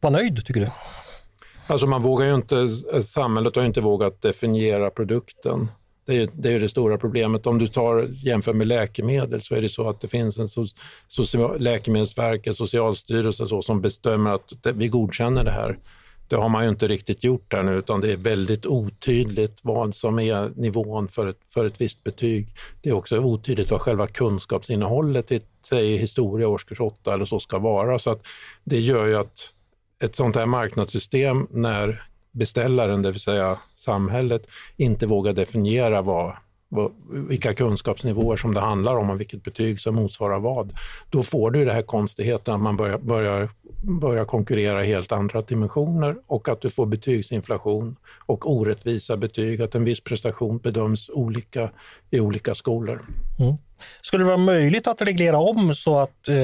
vara 0.00 0.12
nöjd, 0.12 0.46
tycker 0.46 0.60
du? 0.60 0.68
Alltså 1.66 1.86
man 1.86 2.02
vågar 2.02 2.26
ju 2.26 2.34
inte, 2.34 2.68
eh, 2.94 3.00
samhället 3.00 3.56
har 3.56 3.62
ju 3.62 3.66
inte 3.66 3.80
vågat 3.80 4.22
definiera 4.22 4.90
produkten. 4.90 5.68
Det 6.06 6.22
är, 6.22 6.28
det 6.32 6.52
är 6.52 6.60
det 6.60 6.68
stora 6.68 6.98
problemet. 6.98 7.46
Om 7.46 7.58
du 7.58 7.66
tar, 7.66 8.08
jämför 8.12 8.52
med 8.52 8.66
läkemedel 8.66 9.40
så 9.40 9.54
är 9.54 9.60
det 9.60 9.68
så 9.68 9.88
att 9.88 10.00
det 10.00 10.08
finns 10.08 10.38
en 10.38 10.48
so, 10.48 10.66
social, 11.08 11.60
Läkemedelsverket, 11.60 12.56
Socialstyrelsen 12.56 13.46
så, 13.46 13.62
som 13.62 13.80
bestämmer 13.80 14.30
att 14.30 14.52
det, 14.62 14.72
vi 14.72 14.88
godkänner 14.88 15.44
det 15.44 15.50
här. 15.50 15.78
Det 16.28 16.36
har 16.36 16.48
man 16.48 16.64
ju 16.64 16.68
inte 16.68 16.88
riktigt 16.88 17.24
gjort 17.24 17.52
här 17.52 17.62
nu 17.62 17.74
utan 17.78 18.00
det 18.00 18.12
är 18.12 18.16
väldigt 18.16 18.66
otydligt 18.66 19.58
vad 19.62 19.94
som 19.94 20.18
är 20.18 20.52
nivån 20.56 21.08
för 21.08 21.26
ett, 21.26 21.38
för 21.54 21.64
ett 21.64 21.80
visst 21.80 22.04
betyg. 22.04 22.48
Det 22.82 22.90
är 22.90 22.94
också 22.94 23.18
otydligt 23.18 23.70
vad 23.70 23.80
själva 23.80 24.06
kunskapsinnehållet 24.06 25.32
i 25.32 25.40
säg, 25.68 25.96
historia 25.96 26.48
årskurs 26.48 26.80
8 26.80 27.14
eller 27.14 27.24
så 27.24 27.40
ska 27.40 27.58
vara. 27.58 27.98
Så 27.98 28.10
att 28.10 28.26
det 28.64 28.80
gör 28.80 29.06
ju 29.06 29.16
att 29.16 29.52
ett 30.02 30.16
sånt 30.16 30.36
här 30.36 30.46
marknadssystem 30.46 31.46
när 31.50 32.08
beställaren, 32.32 33.02
det 33.02 33.10
vill 33.10 33.20
säga 33.20 33.58
samhället, 33.76 34.46
inte 34.76 35.06
vågar 35.06 35.32
definiera 35.32 36.02
vad, 36.02 36.26
vad, 36.26 36.36
vilka 37.08 37.54
kunskapsnivåer 37.54 38.36
som 38.36 38.54
det 38.54 38.60
handlar 38.60 38.96
om 38.96 39.10
och 39.10 39.20
vilket 39.20 39.42
betyg 39.42 39.80
som 39.80 39.94
motsvarar 39.94 40.38
vad. 40.38 40.72
Då 41.10 41.22
får 41.22 41.50
du 41.50 41.64
det 41.64 41.72
här 41.72 41.82
konstigheten 41.82 42.54
att 42.54 42.60
man 42.60 42.76
börjar, 42.76 42.98
börjar, 42.98 43.48
börjar 44.00 44.24
konkurrera 44.24 44.84
i 44.84 44.86
helt 44.86 45.12
andra 45.12 45.42
dimensioner 45.42 46.16
och 46.26 46.48
att 46.48 46.60
du 46.60 46.70
får 46.70 46.86
betygsinflation 46.86 47.96
och 48.26 48.50
orättvisa 48.50 49.16
betyg, 49.16 49.62
att 49.62 49.74
en 49.74 49.84
viss 49.84 50.00
prestation 50.00 50.58
bedöms 50.58 51.10
olika 51.10 51.70
i 52.10 52.20
olika 52.20 52.54
skolor. 52.54 53.06
Mm. 53.38 53.54
Skulle 54.02 54.24
det 54.24 54.28
vara 54.28 54.36
möjligt 54.36 54.86
att 54.86 55.02
reglera 55.02 55.38
om 55.38 55.74
så 55.74 55.98
att 55.98 56.28
eh, 56.28 56.34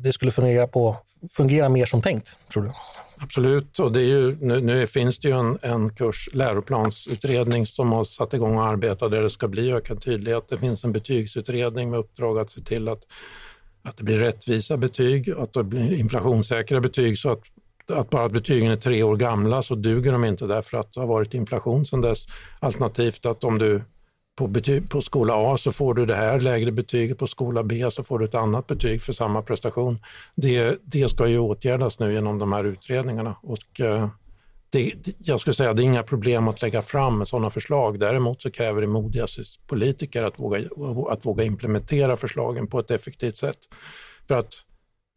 det 0.00 0.12
skulle 0.12 0.30
fungera, 0.30 0.66
på, 0.66 0.96
fungera 1.36 1.68
mer 1.68 1.86
som 1.86 2.02
tänkt, 2.02 2.36
tror 2.52 2.62
du? 2.62 2.72
Absolut, 3.16 3.78
och 3.78 3.92
det 3.92 4.00
är 4.00 4.06
ju, 4.06 4.36
nu, 4.40 4.60
nu, 4.60 4.86
finns 4.86 5.18
det 5.18 5.28
ju 5.28 5.38
en, 5.38 5.58
en 5.62 5.94
kurs, 5.94 6.28
läroplansutredning 6.32 7.66
som 7.66 7.92
har 7.92 8.04
satt 8.04 8.34
igång 8.34 8.56
och 8.56 8.66
arbetar 8.66 9.08
där 9.08 9.22
det 9.22 9.30
ska 9.30 9.48
bli 9.48 9.72
ökad 9.72 10.02
tydlighet. 10.02 10.44
Det 10.48 10.58
finns 10.58 10.84
en 10.84 10.92
betygsutredning 10.92 11.90
med 11.90 11.98
uppdrag 11.98 12.38
att 12.38 12.50
se 12.50 12.60
till 12.60 12.88
att, 12.88 13.02
att 13.82 13.96
det 13.96 14.04
blir 14.04 14.18
rättvisa 14.18 14.76
betyg, 14.76 15.30
att 15.30 15.52
det 15.52 15.64
blir 15.64 15.92
inflationssäkra 15.92 16.80
betyg 16.80 17.18
så 17.18 17.30
att 17.30 17.42
att 17.92 18.10
bara 18.10 18.24
att 18.24 18.32
betygen 18.32 18.70
är 18.70 18.76
tre 18.76 19.02
år 19.02 19.16
gamla 19.16 19.62
så 19.62 19.74
duger 19.74 20.12
de 20.12 20.24
inte 20.24 20.46
därför 20.46 20.78
att 20.78 20.92
det 20.92 21.00
har 21.00 21.06
varit 21.06 21.34
inflation 21.34 21.86
sedan 21.86 22.00
dess. 22.00 22.26
Alternativt 22.60 23.26
att 23.26 23.44
om 23.44 23.58
du 23.58 23.82
på, 24.36 24.46
betyg, 24.46 24.90
på 24.90 25.00
skola 25.00 25.34
A 25.36 25.58
så 25.58 25.72
får 25.72 25.94
du 25.94 26.06
det 26.06 26.16
här 26.16 26.40
lägre 26.40 26.72
betyget, 26.72 27.18
på 27.18 27.26
skola 27.26 27.62
B 27.62 27.90
så 27.90 28.04
får 28.04 28.18
du 28.18 28.24
ett 28.24 28.34
annat 28.34 28.66
betyg 28.66 29.02
för 29.02 29.12
samma 29.12 29.42
prestation. 29.42 29.98
Det, 30.34 30.78
det 30.82 31.08
ska 31.08 31.26
ju 31.26 31.38
åtgärdas 31.38 31.98
nu 31.98 32.12
genom 32.12 32.38
de 32.38 32.52
här 32.52 32.64
utredningarna. 32.64 33.36
Och, 33.42 33.80
eh, 33.80 34.08
det, 34.70 34.92
jag 35.18 35.40
skulle 35.40 35.54
säga 35.54 35.70
att 35.70 35.76
det 35.76 35.82
är 35.82 35.84
inga 35.84 36.02
problem 36.02 36.48
att 36.48 36.62
lägga 36.62 36.82
fram 36.82 37.26
sådana 37.26 37.50
förslag. 37.50 38.00
Däremot 38.00 38.42
så 38.42 38.50
kräver 38.50 38.80
det 38.80 38.86
modiga 38.86 39.26
politiker 39.66 40.22
att 40.22 40.38
våga, 40.38 40.68
att 41.10 41.26
våga 41.26 41.44
implementera 41.44 42.16
förslagen 42.16 42.66
på 42.66 42.78
ett 42.78 42.90
effektivt 42.90 43.36
sätt. 43.36 43.58
För 44.28 44.34
att 44.34 44.54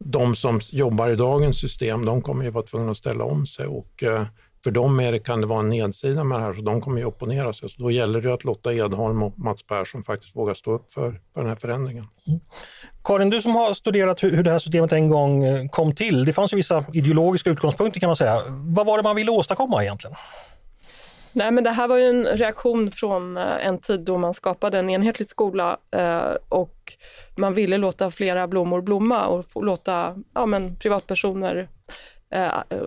de 0.04 0.36
som 0.36 0.60
jobbar 0.72 1.10
i 1.10 1.16
dagens 1.16 1.60
system, 1.60 2.04
de 2.04 2.22
kommer 2.22 2.44
ju 2.44 2.50
vara 2.50 2.64
tvungna 2.64 2.90
att 2.90 2.98
ställa 2.98 3.24
om 3.24 3.46
sig 3.46 3.66
och 3.66 4.02
eh, 4.02 4.26
för 4.64 4.70
dem 4.70 5.00
är 5.00 5.12
det, 5.12 5.18
kan 5.18 5.40
det 5.40 5.46
vara 5.46 5.60
en 5.60 5.68
nedsida 5.68 6.24
med 6.24 6.40
det 6.40 6.44
här, 6.44 6.54
så 6.54 6.60
de 6.60 6.80
kommer 6.80 6.98
ju 6.98 7.04
opponera 7.04 7.52
sig. 7.52 7.68
Så 7.68 7.82
då 7.82 7.90
gäller 7.90 8.20
det 8.20 8.34
att 8.34 8.44
Lotta 8.44 8.74
Edholm 8.74 9.22
och 9.22 9.38
Mats 9.38 9.62
Persson 9.62 10.02
faktiskt 10.02 10.36
vågar 10.36 10.54
stå 10.54 10.72
upp 10.72 10.92
för, 10.92 11.10
för 11.34 11.40
den 11.40 11.48
här 11.48 11.56
förändringen. 11.56 12.06
Mm. 12.26 12.40
Karin, 13.04 13.30
du 13.30 13.42
som 13.42 13.54
har 13.54 13.74
studerat 13.74 14.22
hur, 14.22 14.36
hur 14.36 14.42
det 14.42 14.50
här 14.50 14.58
systemet 14.58 14.92
en 14.92 15.08
gång 15.08 15.44
eh, 15.44 15.68
kom 15.68 15.94
till. 15.94 16.24
Det 16.24 16.32
fanns 16.32 16.52
ju 16.52 16.56
vissa 16.56 16.84
ideologiska 16.92 17.50
utgångspunkter 17.50 18.00
kan 18.00 18.08
man 18.08 18.16
säga. 18.16 18.40
Vad 18.48 18.86
var 18.86 18.96
det 18.96 19.02
man 19.02 19.16
ville 19.16 19.30
åstadkomma 19.30 19.82
egentligen? 19.82 20.16
Nej, 21.32 21.50
men 21.50 21.64
det 21.64 21.70
här 21.70 21.88
var 21.88 21.96
ju 21.96 22.04
en 22.04 22.24
reaktion 22.24 22.92
från 22.92 23.36
eh, 23.36 23.66
en 23.66 23.78
tid 23.78 24.00
då 24.00 24.18
man 24.18 24.34
skapade 24.34 24.78
en 24.78 24.90
enhetlig 24.90 25.28
skola 25.28 25.78
eh, 25.90 26.36
och 26.48 26.92
man 27.36 27.54
ville 27.54 27.78
låta 27.78 28.10
flera 28.10 28.48
blommor 28.48 28.80
blomma 28.80 29.26
och 29.26 29.64
låta 29.64 30.16
ja, 30.34 30.46
men 30.46 30.76
privatpersoner 30.76 31.68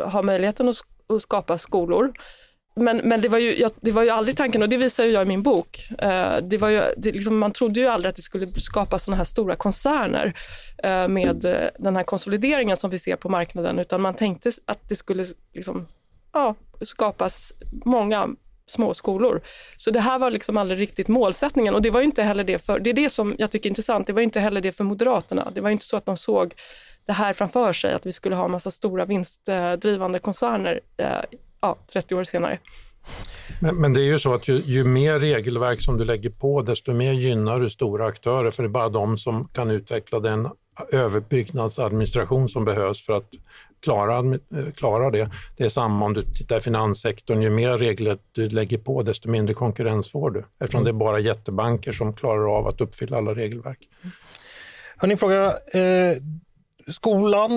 ha 0.05 0.21
möjligheten 0.21 0.69
att 0.69 0.75
och 1.12 1.21
skapa 1.21 1.58
skolor. 1.58 2.13
men, 2.76 2.97
men 2.97 3.21
det, 3.21 3.30
var 3.30 3.39
ju, 3.39 3.60
jag, 3.60 3.71
det 3.82 3.91
var 3.91 4.04
ju 4.04 4.10
aldrig 4.10 4.38
tanken, 4.38 4.62
och 4.62 4.69
det 4.69 4.78
visar 4.78 5.04
ju 5.04 5.12
jag 5.12 5.24
i 5.24 5.26
min 5.26 5.43
bok. 5.43 5.88
Eh, 6.00 6.38
det 6.41 6.58
var 6.58 6.69
ju, 6.69 6.82
det, 6.97 7.12
liksom, 7.12 7.38
man 7.38 7.52
trodde 7.52 7.80
ju 7.80 7.88
aldrig 7.88 8.10
att 8.10 8.15
det 8.15 8.21
skulle 8.21 8.47
skapa 8.60 9.00
sådana 9.00 9.17
här 9.17 9.24
stora 9.24 9.56
koncerner 9.56 10.34
eh, 10.84 11.08
med 11.08 11.45
eh, 11.45 11.69
den 11.80 11.95
här 11.95 12.04
konsolideringen 12.04 12.78
som 12.78 12.89
vi 12.89 13.00
ser 13.00 13.15
på 13.15 13.30
marknaden, 13.30 13.80
utan 13.80 14.02
man 14.02 14.15
tänkte 14.15 14.52
att 14.65 14.89
det 14.89 14.95
skulle 14.95 15.26
liksom, 15.54 15.88
ja, 16.34 16.56
skapas 16.82 17.54
många 17.86 18.30
små 18.71 18.93
skolor. 18.93 19.41
Så 19.77 19.91
det 19.91 19.99
här 19.99 20.19
var 20.19 20.31
liksom 20.31 20.57
aldrig 20.57 20.79
riktigt 20.79 21.07
målsättningen 21.07 21.75
och 21.75 21.81
det 21.81 21.89
var 21.89 22.01
inte 22.01 22.23
heller 22.23 22.43
det 22.43 22.60
för, 22.60 22.79
det 22.79 22.89
är 22.89 22.93
det 22.93 23.10
som 23.10 23.36
jag 23.38 23.51
tycker 23.51 23.67
är 23.67 23.71
intressant, 23.71 24.07
det 24.07 24.13
var 24.13 24.21
inte 24.21 24.39
heller 24.39 24.62
det 24.62 24.71
för 24.71 24.84
Moderaterna. 24.84 25.51
Det 25.55 25.62
var 25.62 25.69
inte 25.69 25.86
så 25.86 25.97
att 25.97 26.05
de 26.05 26.17
såg 26.17 26.53
det 27.05 27.13
här 27.13 27.34
framför 27.34 27.73
sig, 27.73 27.93
att 27.93 28.05
vi 28.05 28.12
skulle 28.12 28.36
ha 28.36 28.47
massa 28.47 28.71
stora 28.71 29.05
vinstdrivande 29.05 30.19
koncerner 30.19 30.79
eh, 30.97 31.07
ja, 31.62 31.77
30 31.93 32.15
år 32.15 32.23
senare. 32.23 32.60
Men, 33.60 33.75
men, 33.75 33.93
det 33.93 34.01
är 34.01 34.05
ju 34.05 34.19
så 34.19 34.34
att 34.34 34.47
ju, 34.47 34.62
ju, 34.65 34.84
mer 34.84 35.19
regelverk 35.19 35.81
som 35.81 35.97
du 35.97 36.05
lägger 36.05 36.29
på, 36.29 36.62
desto 36.62 36.93
mer 36.93 37.13
gynnar 37.13 37.60
du 37.60 37.69
stora 37.69 38.05
aktörer, 38.05 38.51
för 38.51 38.63
det 38.63 38.67
är 38.67 38.71
bara 38.71 38.89
de 38.89 39.17
som 39.17 39.47
kan 39.47 39.71
utveckla 39.71 40.19
den 40.19 40.49
överbyggnadsadministration 40.91 42.49
som 42.49 42.65
behövs 42.65 43.05
för 43.05 43.13
att 43.13 43.29
klarar, 43.82 44.34
eh, 44.34 44.72
klarar 44.76 45.12
det. 45.12 45.30
Det 45.58 45.63
är 45.63 45.70
samma 45.70 46.06
om 46.06 46.13
du 46.13 46.24
tittar 46.24 46.58
i 46.58 46.62
finanssektorn, 46.62 47.41
ju 47.41 47.50
mer 47.50 47.78
regler 47.78 48.17
du 48.32 48.50
lägger 48.50 48.78
på, 48.78 49.04
desto 49.04 49.30
mindre 49.30 49.54
konkurrens 49.54 50.12
får 50.12 50.32
du, 50.32 50.44
eftersom 50.60 50.82
mm. 50.82 50.84
det 50.86 50.98
är 50.98 51.06
bara 51.06 51.20
jättebanker 51.20 51.91
som 51.91 52.13
klarar 52.13 52.58
av 52.58 52.67
att 52.67 52.82
uppfylla 52.82 53.17
alla 53.17 53.34
regelverk. 53.34 53.80
Hörni, 54.98 55.17
fråga, 55.17 55.46
eh, 55.74 56.17
Skolan 56.88 57.52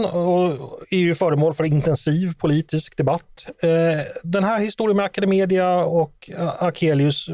är 0.91 0.97
ju 0.97 1.15
föremål 1.15 1.55
för 1.55 1.65
intensiv 1.65 2.35
politisk 2.39 2.97
debatt. 2.97 3.47
Eh, 3.63 4.03
den 4.23 4.45
här 4.45 4.59
historien 4.59 4.97
med 4.97 5.07
Academedia 5.07 5.85
och 5.85 6.31
eh, 6.39 6.63
Akelius, 6.63 7.29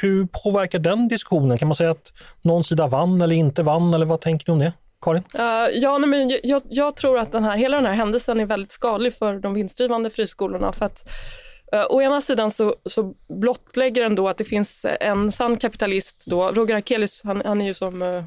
hur 0.00 0.26
påverkar 0.44 0.78
den 0.78 1.08
diskussionen? 1.08 1.58
Kan 1.58 1.68
man 1.68 1.74
säga 1.74 1.90
att 1.90 2.12
någon 2.42 2.64
sida 2.64 2.86
vann 2.86 3.22
eller 3.22 3.36
inte 3.36 3.62
vann 3.62 3.94
eller 3.94 4.06
vad 4.06 4.20
tänker 4.20 4.46
du 4.46 4.52
om 4.52 4.58
det? 4.58 4.72
Karin? 5.00 5.22
Uh, 5.34 5.68
ja, 5.72 5.98
nej, 5.98 6.08
men 6.08 6.28
jag, 6.42 6.62
jag, 6.68 6.96
tror 6.96 7.18
att 7.18 7.32
den 7.32 7.44
här, 7.44 7.56
hela 7.56 7.76
den 7.76 7.86
här 7.86 7.94
händelsen 7.94 8.40
är 8.40 8.46
väldigt 8.46 8.72
skadlig 8.72 9.14
för 9.14 9.38
de 9.38 9.54
vinstdrivande 9.54 10.10
friskolorna 10.10 10.72
för 10.72 10.84
att 10.84 11.08
Uh, 11.74 11.86
å 11.90 12.02
ena 12.02 12.20
sidan 12.20 12.50
så, 12.50 12.76
så 12.84 13.14
blottlägger 13.40 14.02
den 14.02 14.14
då 14.14 14.28
att 14.28 14.38
det 14.38 14.44
finns 14.44 14.86
en 15.00 15.32
sann 15.32 15.56
kapitalist 15.56 16.24
då, 16.26 16.48
Roger 16.48 16.76
Akelius, 16.76 17.20
han, 17.24 17.42
han 17.44 17.60
är 17.60 17.64
ju 17.64 17.74
som 17.74 18.02
uh, 18.02 18.24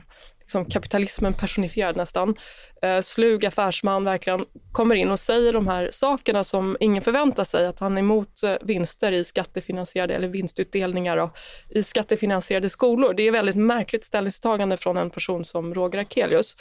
liksom 0.51 0.65
kapitalismen 0.65 1.33
personifierad 1.33 1.95
nästan. 1.97 2.35
Eh, 2.81 3.01
slug 3.01 3.45
affärsman 3.45 4.03
verkligen 4.03 4.45
kommer 4.71 4.95
in 4.95 5.11
och 5.11 5.19
säger 5.19 5.53
de 5.53 5.67
här 5.67 5.89
sakerna 5.91 6.43
som 6.43 6.77
ingen 6.79 7.03
förväntar 7.03 7.43
sig, 7.43 7.67
att 7.67 7.79
han 7.79 7.97
är 7.97 7.99
emot 8.01 8.43
eh, 8.43 8.55
vinster 8.61 9.11
i 9.11 9.23
skattefinansierade, 9.23 10.13
eller 10.13 10.27
vinstutdelningar 10.27 11.17
då, 11.17 11.31
i 11.69 11.83
skattefinansierade 11.83 12.69
skolor. 12.69 13.13
Det 13.13 13.23
är 13.23 13.31
väldigt 13.31 13.55
märkligt 13.55 14.05
ställningstagande 14.05 14.77
från 14.77 14.97
en 14.97 15.09
person 15.09 15.45
som 15.45 15.73
Roger 15.73 15.99
Akelius. 15.99 16.57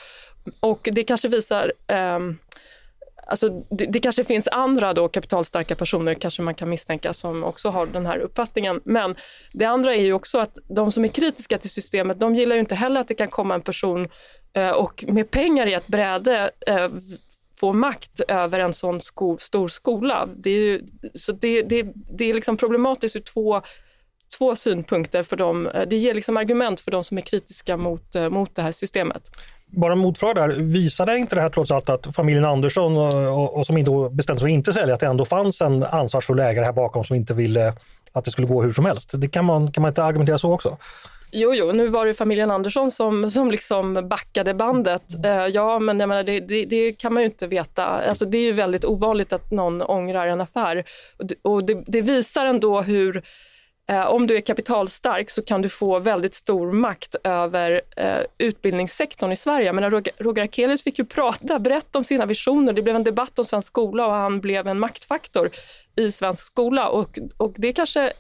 Och 0.61 0.89
det 0.93 1.05
kanske 1.05 1.29
visar 1.29 1.73
eh, 1.89 2.19
Alltså, 3.31 3.49
det, 3.71 3.87
det, 3.87 4.01
kanske 4.01 4.25
finns 4.25 4.49
andra 4.49 4.93
då 4.93 5.09
kapitalstarka 5.09 5.75
personer, 5.75 6.15
kanske 6.15 6.43
man 6.43 6.55
kan 6.55 6.69
misstänka, 6.71 7.13
som 7.15 7.45
också 7.45 7.69
har 7.69 7.87
den 7.87 8.07
här 8.07 8.19
uppfattningen. 8.19 8.81
Men 8.85 9.15
det 9.53 9.65
andra 9.65 9.95
är 9.95 10.03
ju 10.03 10.13
också 10.13 10.39
att 10.39 10.59
de 10.69 10.93
som 10.93 11.05
är 11.05 11.09
kritiska 11.09 11.59
till 11.59 11.71
systemet, 11.71 12.21
de 12.21 12.35
gillar 12.35 12.57
ju 12.57 12.61
inte 12.61 12.75
heller 12.75 13.01
att 13.01 13.09
det 13.09 13.15
kan 13.15 13.29
komma 13.29 13.55
en 13.55 13.63
person 13.63 14.09
eh, 14.53 14.71
och 14.71 15.05
med 15.09 15.31
pengar 15.31 15.67
i 15.67 15.75
ett 15.75 15.87
bräde 15.87 16.51
eh, 16.67 16.89
få 17.61 17.73
makt 17.73 18.21
över 18.29 18.61
en 18.61 18.73
sån 18.73 19.01
sko 19.01 19.39
stor 19.39 19.69
skola. 19.69 20.29
Det 20.37 20.51
är 20.51 20.61
ju, 20.61 20.83
så 21.15 21.33
det, 21.33 21.63
det, 21.63 21.93
det 21.95 22.31
är 22.31 22.35
liksom 22.35 22.57
problematiskt 22.57 23.17
ur 23.17 23.21
två 23.21 23.63
två 24.39 24.57
synpunkter 24.57 25.23
för 25.23 25.37
dem. 25.37 25.67
Eh, 25.67 25.89
det 25.89 25.97
ger 25.97 26.15
liksom 26.15 26.37
argument 26.37 26.81
för 26.81 26.91
de 26.91 27.05
som 27.05 27.19
är 27.19 27.23
kritiska 27.23 27.77
mot, 27.77 28.15
eh, 28.15 28.31
mot 28.31 28.55
det 28.55 28.63
här 28.63 28.73
systemet 28.73 29.31
bara 29.71 29.93
en 29.93 29.99
motfråga 29.99 30.47
där, 30.47 30.49
visade 30.49 31.19
inte 31.19 31.35
det 31.35 31.41
här 31.41 31.49
trots 31.49 31.71
allt 31.71 31.89
att 31.89 32.15
familjen 32.17 32.45
Andersson 32.45 32.97
och, 32.97 33.15
och, 33.15 33.59
och 33.59 33.67
som 33.67 33.85
då 33.85 34.09
bestämde 34.09 34.41
sig 34.41 34.47
att 34.47 34.51
inte 34.51 34.73
sälja, 34.73 34.95
att 34.95 35.01
det 35.01 35.07
ändå 35.07 35.25
fanns 35.25 35.61
en 35.61 35.85
ansvarsfull 35.85 36.39
ägare 36.39 36.65
här 36.65 36.73
bakom 36.73 37.05
som 37.05 37.17
inte 37.17 37.35
ville 37.35 37.75
att 38.13 38.25
det 38.25 38.31
skulle 38.31 38.47
gå 38.47 38.63
hur 38.63 38.73
som 38.73 38.85
helst? 38.85 39.11
Det 39.15 39.29
kan 39.29 39.45
man, 39.45 39.73
kan 39.73 39.83
man 39.83 39.89
inte 39.89 40.05
argumentera 40.05 40.39
så 40.39 40.53
också? 40.53 40.77
Jo, 41.33 41.55
jo, 41.55 41.73
nu 41.73 41.89
var 41.89 42.07
det 42.07 42.15
familjen 42.15 42.51
Andersson 42.51 42.91
som, 42.91 43.31
som 43.31 43.51
liksom 43.51 44.09
backade 44.09 44.55
bandet. 44.55 45.03
Uh, 45.25 45.47
ja, 45.47 45.79
men 45.79 46.01
jag 46.01 46.09
menar, 46.09 46.23
det, 46.23 46.41
det, 46.41 46.65
det, 46.65 46.93
kan 46.93 47.15
man 47.15 47.23
ju 47.23 47.29
inte 47.29 47.47
veta. 47.47 47.85
Alltså, 47.85 48.25
det 48.25 48.39
är 48.39 48.43
ju 48.43 48.53
väldigt 48.53 48.85
ovanligt 48.85 49.33
att 49.33 49.51
någon 49.51 49.83
ångrar 49.83 50.27
en 50.27 50.41
affär. 50.41 50.85
Och 51.19 51.27
det, 51.27 51.35
och 51.43 51.65
det 51.87 52.03
visar 52.03 52.47
ändå 52.47 52.83
hur 52.83 53.17
Eh, 53.17 53.25
om 53.99 54.27
du 54.27 54.37
är 54.37 54.41
kapitalstark 54.41 55.31
så 55.31 55.43
kan 55.43 55.63
du 55.63 55.69
få 55.69 55.99
väldigt 55.99 56.35
stor 56.35 56.73
makt 56.73 57.17
över 57.25 57.81
eh, 57.97 58.21
utbildningssektorn 58.39 59.33
i 59.33 59.37
Sverige. 59.37 59.73
Men 59.73 59.91
Roger, 59.91 60.43
Akelius 60.43 60.83
fick 60.83 60.99
ju 60.99 61.05
prata, 61.05 61.59
berätta 61.59 61.99
om 61.99 62.05
sina 62.05 62.27
visioner. 62.27 62.73
Det 62.73 62.83
blev 62.83 62.97
en 62.97 63.05
debatt 63.05 63.39
om 63.39 63.45
svensk 63.45 63.69
skola 63.69 64.07
och 64.07 64.13
han 64.13 64.41
blev 64.41 64.67
en 64.67 64.79
maktfaktor 64.79 65.51
i 65.97 66.13
svensk 66.13 66.43
skola. 66.43 66.89
Och, 66.89 67.19
och 67.37 67.55
det 67.57 67.73
kanske 67.73 68.13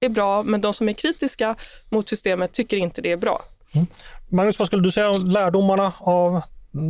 är 0.00 0.08
bra, 0.08 0.42
men 0.42 0.60
de 0.60 0.74
som 0.74 0.88
är 0.88 0.92
kritiska 0.92 1.56
mot 1.88 2.08
systemet 2.08 2.52
tycker 2.52 2.76
inte 2.76 3.00
det 3.00 3.12
är 3.12 3.16
bra. 3.16 3.44
Mm. 3.74 3.86
Magnus, 4.28 4.58
vad 4.58 4.68
skulle 4.68 4.82
du 4.82 4.90
säga 4.90 5.10
om 5.10 5.26
lärdomarna 5.26 5.92
av 5.98 6.42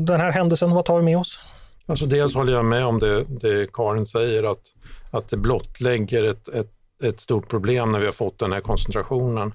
den 0.06 0.20
här 0.20 0.32
händelsen? 0.32 0.70
Vad 0.70 0.84
tar 0.84 0.96
vi 0.96 1.04
med 1.04 1.18
oss? 1.18 1.40
Alltså 1.86 2.06
dels 2.06 2.34
håller 2.34 2.52
jag 2.52 2.64
med 2.64 2.84
om 2.84 2.98
det, 2.98 3.24
det 3.24 3.72
Karin 3.72 4.06
säger, 4.06 4.50
att, 4.50 4.62
att 5.10 5.28
det 5.30 5.36
blottlägger 5.36 6.24
ett, 6.24 6.48
ett 6.48 6.77
ett 7.02 7.20
stort 7.20 7.48
problem 7.48 7.92
när 7.92 7.98
vi 7.98 8.04
har 8.04 8.12
fått 8.12 8.38
den 8.38 8.52
här 8.52 8.60
koncentrationen. 8.60 9.52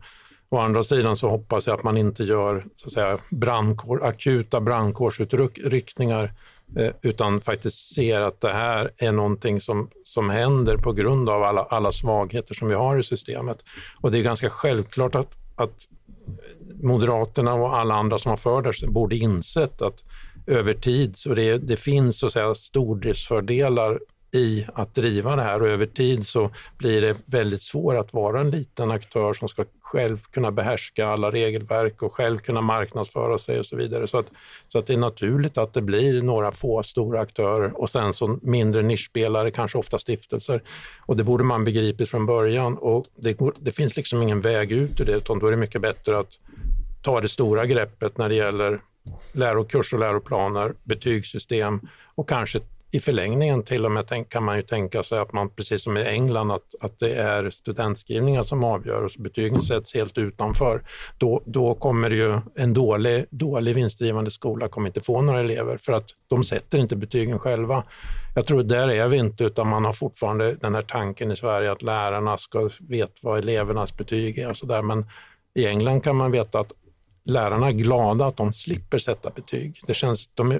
Å 0.49 0.57
andra 0.57 0.83
sidan 0.83 1.15
så 1.15 1.29
hoppas 1.29 1.67
jag 1.67 1.73
att 1.73 1.83
man 1.83 1.97
inte 1.97 2.23
gör 2.23 2.65
så 2.75 2.87
att 2.87 2.93
säga, 2.93 3.19
brandkår, 3.29 4.05
akuta 4.05 4.61
brandkårsutryckningar 4.61 6.33
eh, 6.77 6.91
utan 7.01 7.41
faktiskt 7.41 7.95
ser 7.95 8.21
att 8.21 8.41
det 8.41 8.53
här 8.53 8.91
är 8.97 9.11
någonting 9.11 9.61
som, 9.61 9.89
som 10.05 10.29
händer 10.29 10.77
på 10.77 10.91
grund 10.91 11.29
av 11.29 11.43
alla, 11.43 11.63
alla 11.63 11.91
svagheter 11.91 12.53
som 12.53 12.67
vi 12.67 12.75
har 12.75 12.99
i 12.99 13.03
systemet. 13.03 13.63
Och 14.01 14.11
det 14.11 14.19
är 14.19 14.23
ganska 14.23 14.49
självklart 14.49 15.15
att, 15.15 15.31
att 15.55 15.87
Moderaterna 16.81 17.53
och 17.53 17.77
alla 17.77 17.95
andra 17.95 18.17
som 18.17 18.29
har 18.29 18.37
för 18.37 18.61
det 18.61 18.87
borde 18.87 19.15
insett 19.15 19.81
att 19.81 20.03
över 20.47 20.73
tid 20.73 21.17
så 21.17 21.33
det, 21.33 21.57
det 21.57 21.77
finns 21.77 22.19
så 22.19 22.25
att 22.25 22.31
säga 22.31 22.55
stordriftsfördelar 22.55 23.99
i 24.33 24.65
att 24.73 24.95
driva 24.95 25.35
det 25.35 25.41
här 25.41 25.61
och 25.61 25.67
över 25.67 25.85
tid 25.85 26.27
så 26.27 26.49
blir 26.77 27.01
det 27.01 27.17
väldigt 27.25 27.61
svårt 27.61 27.95
att 27.95 28.13
vara 28.13 28.41
en 28.41 28.49
liten 28.49 28.91
aktör 28.91 29.33
som 29.33 29.47
ska 29.47 29.65
själv 29.81 30.17
kunna 30.31 30.51
behärska 30.51 31.07
alla 31.07 31.31
regelverk 31.31 32.01
och 32.01 32.13
själv 32.13 32.39
kunna 32.39 32.61
marknadsföra 32.61 33.37
sig 33.37 33.59
och 33.59 33.65
så 33.65 33.75
vidare. 33.75 34.07
Så 34.07 34.17
att, 34.17 34.31
så 34.69 34.79
att 34.79 34.87
det 34.87 34.93
är 34.93 34.97
naturligt 34.97 35.57
att 35.57 35.73
det 35.73 35.81
blir 35.81 36.21
några 36.21 36.51
få 36.51 36.83
stora 36.83 37.19
aktörer 37.21 37.81
och 37.81 37.89
sen 37.89 38.13
så 38.13 38.39
mindre 38.41 38.81
nischspelare, 38.81 39.51
kanske 39.51 39.77
ofta 39.77 39.99
stiftelser. 39.99 40.61
Och 41.05 41.17
det 41.17 41.23
borde 41.23 41.43
man 41.43 41.63
begripit 41.63 42.09
från 42.09 42.25
början 42.25 42.77
och 42.77 43.05
det, 43.15 43.37
det 43.59 43.71
finns 43.71 43.97
liksom 43.97 44.21
ingen 44.21 44.41
väg 44.41 44.71
ut 44.71 45.01
ur 45.01 45.05
det 45.05 45.13
utan 45.13 45.39
då 45.39 45.47
är 45.47 45.51
det 45.51 45.57
mycket 45.57 45.81
bättre 45.81 46.19
att 46.19 46.31
ta 47.01 47.21
det 47.21 47.29
stora 47.29 47.65
greppet 47.65 48.17
när 48.17 48.29
det 48.29 48.35
gäller 48.35 48.81
lärokurs 49.31 49.93
och 49.93 49.99
läroplaner, 49.99 50.73
betygssystem 50.83 51.81
och 52.15 52.29
kanske 52.29 52.59
i 52.93 52.99
förlängningen 52.99 53.63
till 53.63 53.85
och 53.85 53.91
med 53.91 54.07
tänk, 54.07 54.29
kan 54.29 54.43
man 54.43 54.55
ju 54.55 54.61
tänka 54.61 55.03
sig 55.03 55.19
att 55.19 55.33
man, 55.33 55.49
precis 55.49 55.83
som 55.83 55.97
i 55.97 56.05
England, 56.05 56.51
att, 56.51 56.75
att 56.79 56.99
det 56.99 57.15
är 57.15 57.49
studentskrivningar 57.49 58.43
som 58.43 58.63
avgör 58.63 59.03
och 59.03 59.11
så 59.11 59.21
betygen 59.21 59.57
sätts 59.57 59.93
helt 59.93 60.17
utanför. 60.17 60.81
Då, 61.17 61.41
då 61.45 61.75
kommer 61.75 62.09
ju 62.09 62.39
en 62.55 62.73
dålig, 62.73 63.25
dålig 63.29 63.75
vinstdrivande 63.75 64.31
skola 64.31 64.67
kommer 64.67 64.87
inte 64.87 65.01
få 65.01 65.21
några 65.21 65.39
elever 65.39 65.77
för 65.77 65.93
att 65.93 66.05
de 66.27 66.43
sätter 66.43 66.79
inte 66.79 66.95
betygen 66.95 67.39
själva. 67.39 67.83
Jag 68.35 68.47
tror 68.47 68.63
där 68.63 68.87
är 68.87 69.07
vi 69.07 69.17
inte, 69.17 69.43
utan 69.43 69.67
man 69.67 69.85
har 69.85 69.93
fortfarande 69.93 70.55
den 70.55 70.75
här 70.75 70.81
tanken 70.81 71.31
i 71.31 71.35
Sverige 71.35 71.71
att 71.71 71.81
lärarna 71.81 72.37
ska 72.37 72.69
veta 72.79 73.13
vad 73.21 73.39
elevernas 73.39 73.97
betyg 73.97 74.37
är 74.37 74.49
och 74.49 74.57
så 74.57 74.65
där. 74.65 74.81
Men 74.81 75.05
i 75.53 75.65
England 75.65 76.01
kan 76.01 76.15
man 76.15 76.31
veta 76.31 76.59
att 76.59 76.71
lärarna 77.25 77.67
är 77.67 77.71
glada 77.71 78.25
att 78.25 78.37
de 78.37 78.53
slipper 78.53 78.97
sätta 78.97 79.29
betyg. 79.29 79.81
Det 79.87 79.93
känns, 79.93 80.29
de 80.33 80.51
är, 80.51 80.59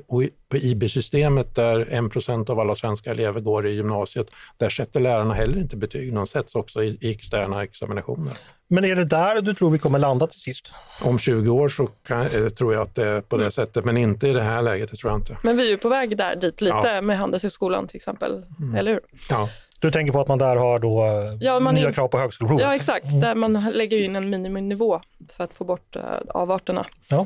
på 0.50 0.58
IB-systemet 0.58 1.56
där 1.56 1.86
1% 1.86 2.50
av 2.50 2.60
alla 2.60 2.76
svenska 2.76 3.12
elever 3.12 3.42
går 3.42 3.68
i 3.68 3.72
gymnasiet, 3.72 4.28
där 4.58 4.70
sätter 4.70 5.00
lärarna 5.00 5.34
heller 5.34 5.58
inte 5.58 5.78
betyg. 5.78 6.14
De 6.14 6.28
sätts 6.28 6.56
också 6.56 6.84
i, 6.84 6.98
i 7.02 7.12
externa 7.12 7.64
examinationer. 7.64 8.34
Men 8.68 8.86
är 8.86 8.96
det 8.96 9.06
där 9.06 9.42
du 9.42 9.54
tror 9.54 9.70
vi 9.70 9.80
kommer 9.80 10.00
landa 10.00 10.28
till 10.28 10.40
sist? 10.40 10.72
Om 11.02 11.20
20 11.20 11.50
år 11.50 11.70
så 11.70 11.88
kan, 11.88 12.22
eh, 12.22 12.48
tror 12.48 12.74
jag 12.74 12.82
att 12.82 12.96
det 12.96 13.08
är 13.08 13.22
på 13.22 13.38
det 13.38 13.52
sättet, 13.52 13.86
men 13.86 13.98
inte 13.98 14.28
i 14.28 14.34
det 14.34 14.42
här 14.42 14.62
läget, 14.62 14.92
det 14.92 14.98
tror 14.98 15.12
jag 15.12 15.20
inte. 15.20 15.38
Men 15.44 15.58
vi 15.58 15.66
är 15.66 15.70
ju 15.70 15.78
på 15.78 15.90
väg 15.90 16.18
där 16.18 16.36
dit 16.36 16.62
lite 16.62 16.78
ja. 16.84 17.02
med 17.02 17.18
Handelshögskolan 17.18 17.88
till 17.88 17.98
exempel, 17.98 18.46
mm. 18.60 18.76
eller 18.76 18.92
hur? 18.92 19.02
Ja. 19.30 19.50
Du 19.84 19.92
tänker 19.92 20.14
på 20.14 20.22
att 20.22 20.28
man 20.28 20.38
där 20.38 20.56
har 20.56 20.80
då 20.80 21.06
ja, 21.40 21.60
nya 21.60 21.88
är, 21.88 21.94
krav 21.94 22.08
på 22.08 22.18
högskoleprovet? 22.18 22.66
Ja, 22.66 22.76
exakt. 22.76 23.06
Mm. 23.06 23.20
Där 23.20 23.36
man 23.36 23.72
lägger 23.74 24.02
in 24.02 24.16
en 24.16 24.30
miniminivå 24.30 25.02
för 25.38 25.44
att 25.44 25.54
få 25.54 25.64
bort 25.64 25.96
uh, 25.96 26.04
avarterna. 26.28 26.86
Ja. 27.08 27.26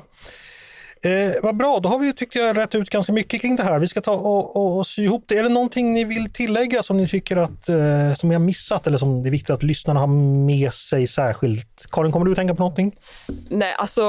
Eh, 1.01 1.41
vad 1.43 1.57
bra, 1.57 1.79
då 1.79 1.89
har 1.89 1.99
vi 1.99 2.13
tyckte 2.13 2.39
jag 2.39 2.57
rätt 2.57 2.75
ut 2.75 2.89
ganska 2.89 3.13
mycket 3.13 3.41
kring 3.41 3.55
det 3.55 3.63
här. 3.63 3.79
Vi 3.79 3.87
ska 3.87 4.01
ta 4.01 4.11
och, 4.11 4.55
och, 4.55 4.77
och 4.77 4.87
sy 4.87 5.03
ihop 5.03 5.23
det. 5.27 5.37
Är 5.37 5.43
det 5.43 5.49
någonting 5.49 5.93
ni 5.93 6.03
vill 6.03 6.33
tillägga 6.33 6.83
som 6.83 6.97
ni 6.97 7.07
tycker 7.07 7.37
att 7.37 7.69
eh, 7.69 8.13
som 8.15 8.31
jag 8.31 8.41
missat 8.41 8.87
eller 8.87 8.97
som 8.97 9.23
det 9.23 9.29
är 9.29 9.31
viktigt 9.31 9.49
att 9.49 9.63
lyssnarna 9.63 9.99
har 9.99 10.07
med 10.47 10.73
sig 10.73 11.07
särskilt? 11.07 11.85
Karin, 11.91 12.11
kommer 12.11 12.25
du 12.25 12.31
att 12.31 12.37
tänka 12.37 12.55
på 12.55 12.61
någonting? 12.61 12.95
Nej, 13.49 13.73
alltså 13.73 14.01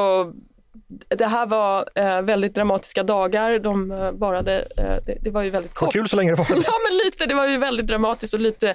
det 1.09 1.27
här 1.27 1.46
var 1.46 1.88
eh, 1.94 2.22
väldigt 2.22 2.55
dramatiska 2.55 3.03
dagar. 3.03 3.59
De 3.59 3.90
eh, 3.90 4.11
varade, 4.11 4.68
eh, 4.77 5.05
det, 5.07 5.18
det, 5.22 5.31
var 5.31 5.42
ju 5.42 5.51
väldigt 5.51 5.74
kort. 5.74 5.87
Vad 5.87 5.92
kul 5.92 6.09
så 6.09 6.16
länge 6.16 6.31
det 6.31 6.37
var. 6.37 6.46
ja, 6.51 6.72
men 6.88 6.96
lite. 7.05 7.27
Det 7.27 7.35
var 7.35 7.48
ju 7.48 7.57
väldigt 7.57 7.87
dramatiskt 7.87 8.35
och 8.35 8.40
lite, 8.40 8.74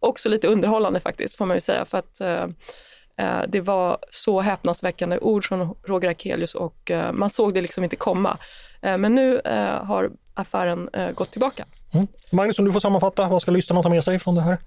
också 0.00 0.28
lite 0.28 0.48
underhållande 0.48 1.00
faktiskt, 1.00 1.36
får 1.36 1.46
man 1.46 1.56
ju 1.56 1.60
säga. 1.60 1.84
För 1.84 1.98
att 1.98 2.20
eh, 2.20 2.46
eh 3.18 3.42
det 3.48 3.60
var 3.60 3.98
så 4.10 4.40
häpnadsväckande 4.40 5.18
ord 5.18 5.44
från 5.44 5.76
Roger 5.84 6.10
Akelius 6.10 6.54
och 6.54 6.90
eh, 6.90 7.12
man 7.12 7.30
såg 7.30 7.54
det 7.54 7.60
liksom 7.60 7.84
inte 7.84 7.96
komma. 7.96 8.38
Men 8.80 9.14
nu 9.14 9.40
har 9.82 10.10
affären 10.34 10.90
gått 11.14 11.30
tillbaka. 11.30 11.64
Mm. 11.92 12.06
Magnus, 12.32 12.58
om 12.58 12.64
du 12.64 12.72
får 12.72 12.80
sammanfatta, 12.80 13.28
vad 13.28 13.42
ska 13.42 13.50
lyssnarna 13.50 13.82
ta 13.82 13.88
med 13.88 14.04
sig 14.04 14.18
från 14.18 14.34
det 14.34 14.42
här? 14.42 14.58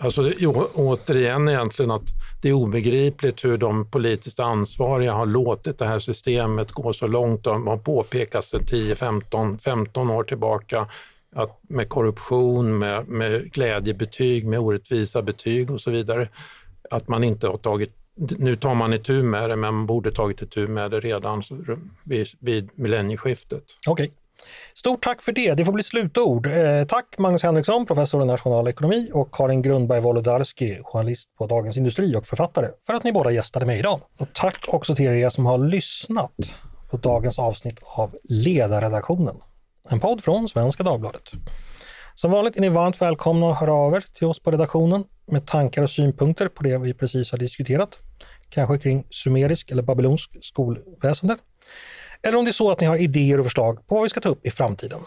Alltså 0.00 0.22
det, 0.22 0.46
återigen 0.46 1.48
egentligen 1.48 1.90
att 1.90 2.02
det 2.42 2.48
är 2.48 2.52
obegripligt 2.52 3.44
hur 3.44 3.56
de 3.56 3.90
politiskt 3.90 4.40
ansvariga 4.40 5.12
har 5.12 5.26
låtit 5.26 5.78
det 5.78 5.86
här 5.86 5.98
systemet 5.98 6.72
gå 6.72 6.92
så 6.92 7.06
långt. 7.06 7.44
De 7.44 7.66
har 7.66 7.76
påpekats 7.76 8.50
sedan 8.50 8.66
10, 8.66 8.96
15, 8.96 9.58
15 9.58 10.10
år 10.10 10.24
tillbaka 10.24 10.86
att 11.34 11.60
med 11.62 11.88
korruption, 11.88 12.78
med, 12.78 13.08
med 13.08 13.52
glädjebetyg, 13.52 14.46
med 14.46 14.58
orättvisa 14.58 15.22
betyg 15.22 15.70
och 15.70 15.80
så 15.80 15.90
vidare. 15.90 16.28
Att 16.90 17.08
man 17.08 17.24
inte 17.24 17.48
har 17.48 17.58
tagit 17.58 17.92
nu 18.16 18.56
tar 18.56 18.74
man 18.74 18.92
itu 18.92 19.22
med 19.22 19.50
det, 19.50 19.56
men 19.56 19.74
man 19.74 19.86
borde 19.86 20.12
tagit 20.12 20.42
itu 20.42 20.66
med 20.66 20.90
det 20.90 21.00
redan 21.00 21.42
vid, 22.04 22.26
vid 22.38 22.70
millennieskiftet. 22.74 23.64
Okej. 23.86 24.04
Okay. 24.04 24.16
Stort 24.74 25.04
tack 25.04 25.22
för 25.22 25.32
det. 25.32 25.54
Det 25.54 25.64
får 25.64 25.72
bli 25.72 25.82
slutord. 25.82 26.46
Eh, 26.46 26.84
tack 26.84 27.18
Magnus 27.18 27.42
Henriksson, 27.42 27.86
professor 27.86 28.22
i 28.22 28.26
nationalekonomi 28.26 29.10
och 29.12 29.34
Karin 29.34 29.62
Grundberg 29.62 30.00
Wolodarski, 30.00 30.78
journalist 30.82 31.36
på 31.38 31.46
Dagens 31.46 31.76
Industri 31.76 32.16
och 32.16 32.26
författare, 32.26 32.68
för 32.86 32.94
att 32.94 33.04
ni 33.04 33.12
båda 33.12 33.30
gästade 33.30 33.66
mig 33.66 33.78
idag. 33.78 34.00
Och 34.18 34.28
tack 34.34 34.64
också 34.68 34.94
till 34.94 35.06
er 35.06 35.28
som 35.28 35.46
har 35.46 35.58
lyssnat 35.58 36.32
på 36.90 36.96
dagens 36.96 37.38
avsnitt 37.38 37.80
av 37.84 38.16
Ledarredaktionen, 38.24 39.36
en 39.90 40.00
podd 40.00 40.24
från 40.24 40.48
Svenska 40.48 40.82
Dagbladet. 40.82 41.22
Som 42.14 42.30
vanligt 42.30 42.56
är 42.56 42.60
ni 42.60 42.68
varmt 42.68 43.02
välkomna 43.02 43.50
att 43.50 43.60
höra 43.60 43.74
av 43.74 43.94
er 43.94 44.04
till 44.14 44.26
oss 44.26 44.40
på 44.40 44.50
redaktionen 44.50 45.04
med 45.26 45.46
tankar 45.46 45.82
och 45.82 45.90
synpunkter 45.90 46.48
på 46.48 46.62
det 46.62 46.78
vi 46.78 46.94
precis 46.94 47.30
har 47.30 47.38
diskuterat. 47.38 47.98
Kanske 48.48 48.78
kring 48.78 49.06
sumerisk 49.10 49.70
eller 49.70 49.82
babylonsk 49.82 50.36
skolväsende 50.42 51.36
eller 52.26 52.38
om 52.38 52.44
det 52.44 52.50
är 52.50 52.52
så 52.52 52.70
att 52.70 52.80
ni 52.80 52.86
har 52.86 52.96
idéer 52.96 53.38
och 53.38 53.44
förslag 53.44 53.86
på 53.86 53.94
vad 53.94 54.04
vi 54.04 54.10
ska 54.10 54.20
ta 54.20 54.28
upp 54.28 54.46
i 54.46 54.50
framtiden. 54.50 55.00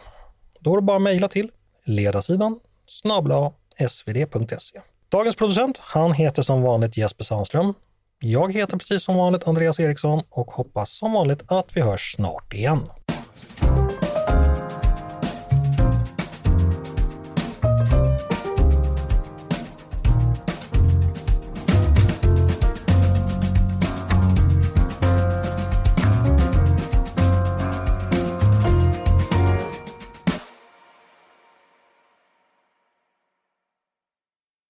Då 0.59 0.71
är 0.73 0.75
det 0.75 0.81
bara 0.81 0.97
att 0.97 1.01
mejla 1.03 1.27
till 1.27 1.51
ledarsidan 1.85 2.59
snabla 2.87 3.53
svd.se. 3.89 4.79
Dagens 5.09 5.35
producent, 5.35 5.77
han 5.81 6.13
heter 6.13 6.41
som 6.41 6.61
vanligt 6.61 6.97
Jesper 6.97 7.23
Sandström. 7.23 7.73
Jag 8.19 8.53
heter 8.53 8.77
precis 8.77 9.03
som 9.03 9.15
vanligt 9.15 9.47
Andreas 9.47 9.79
Eriksson 9.79 10.21
och 10.29 10.51
hoppas 10.51 10.91
som 10.91 11.13
vanligt 11.13 11.51
att 11.51 11.77
vi 11.77 11.81
hörs 11.81 12.15
snart 12.15 12.53
igen. 12.53 12.81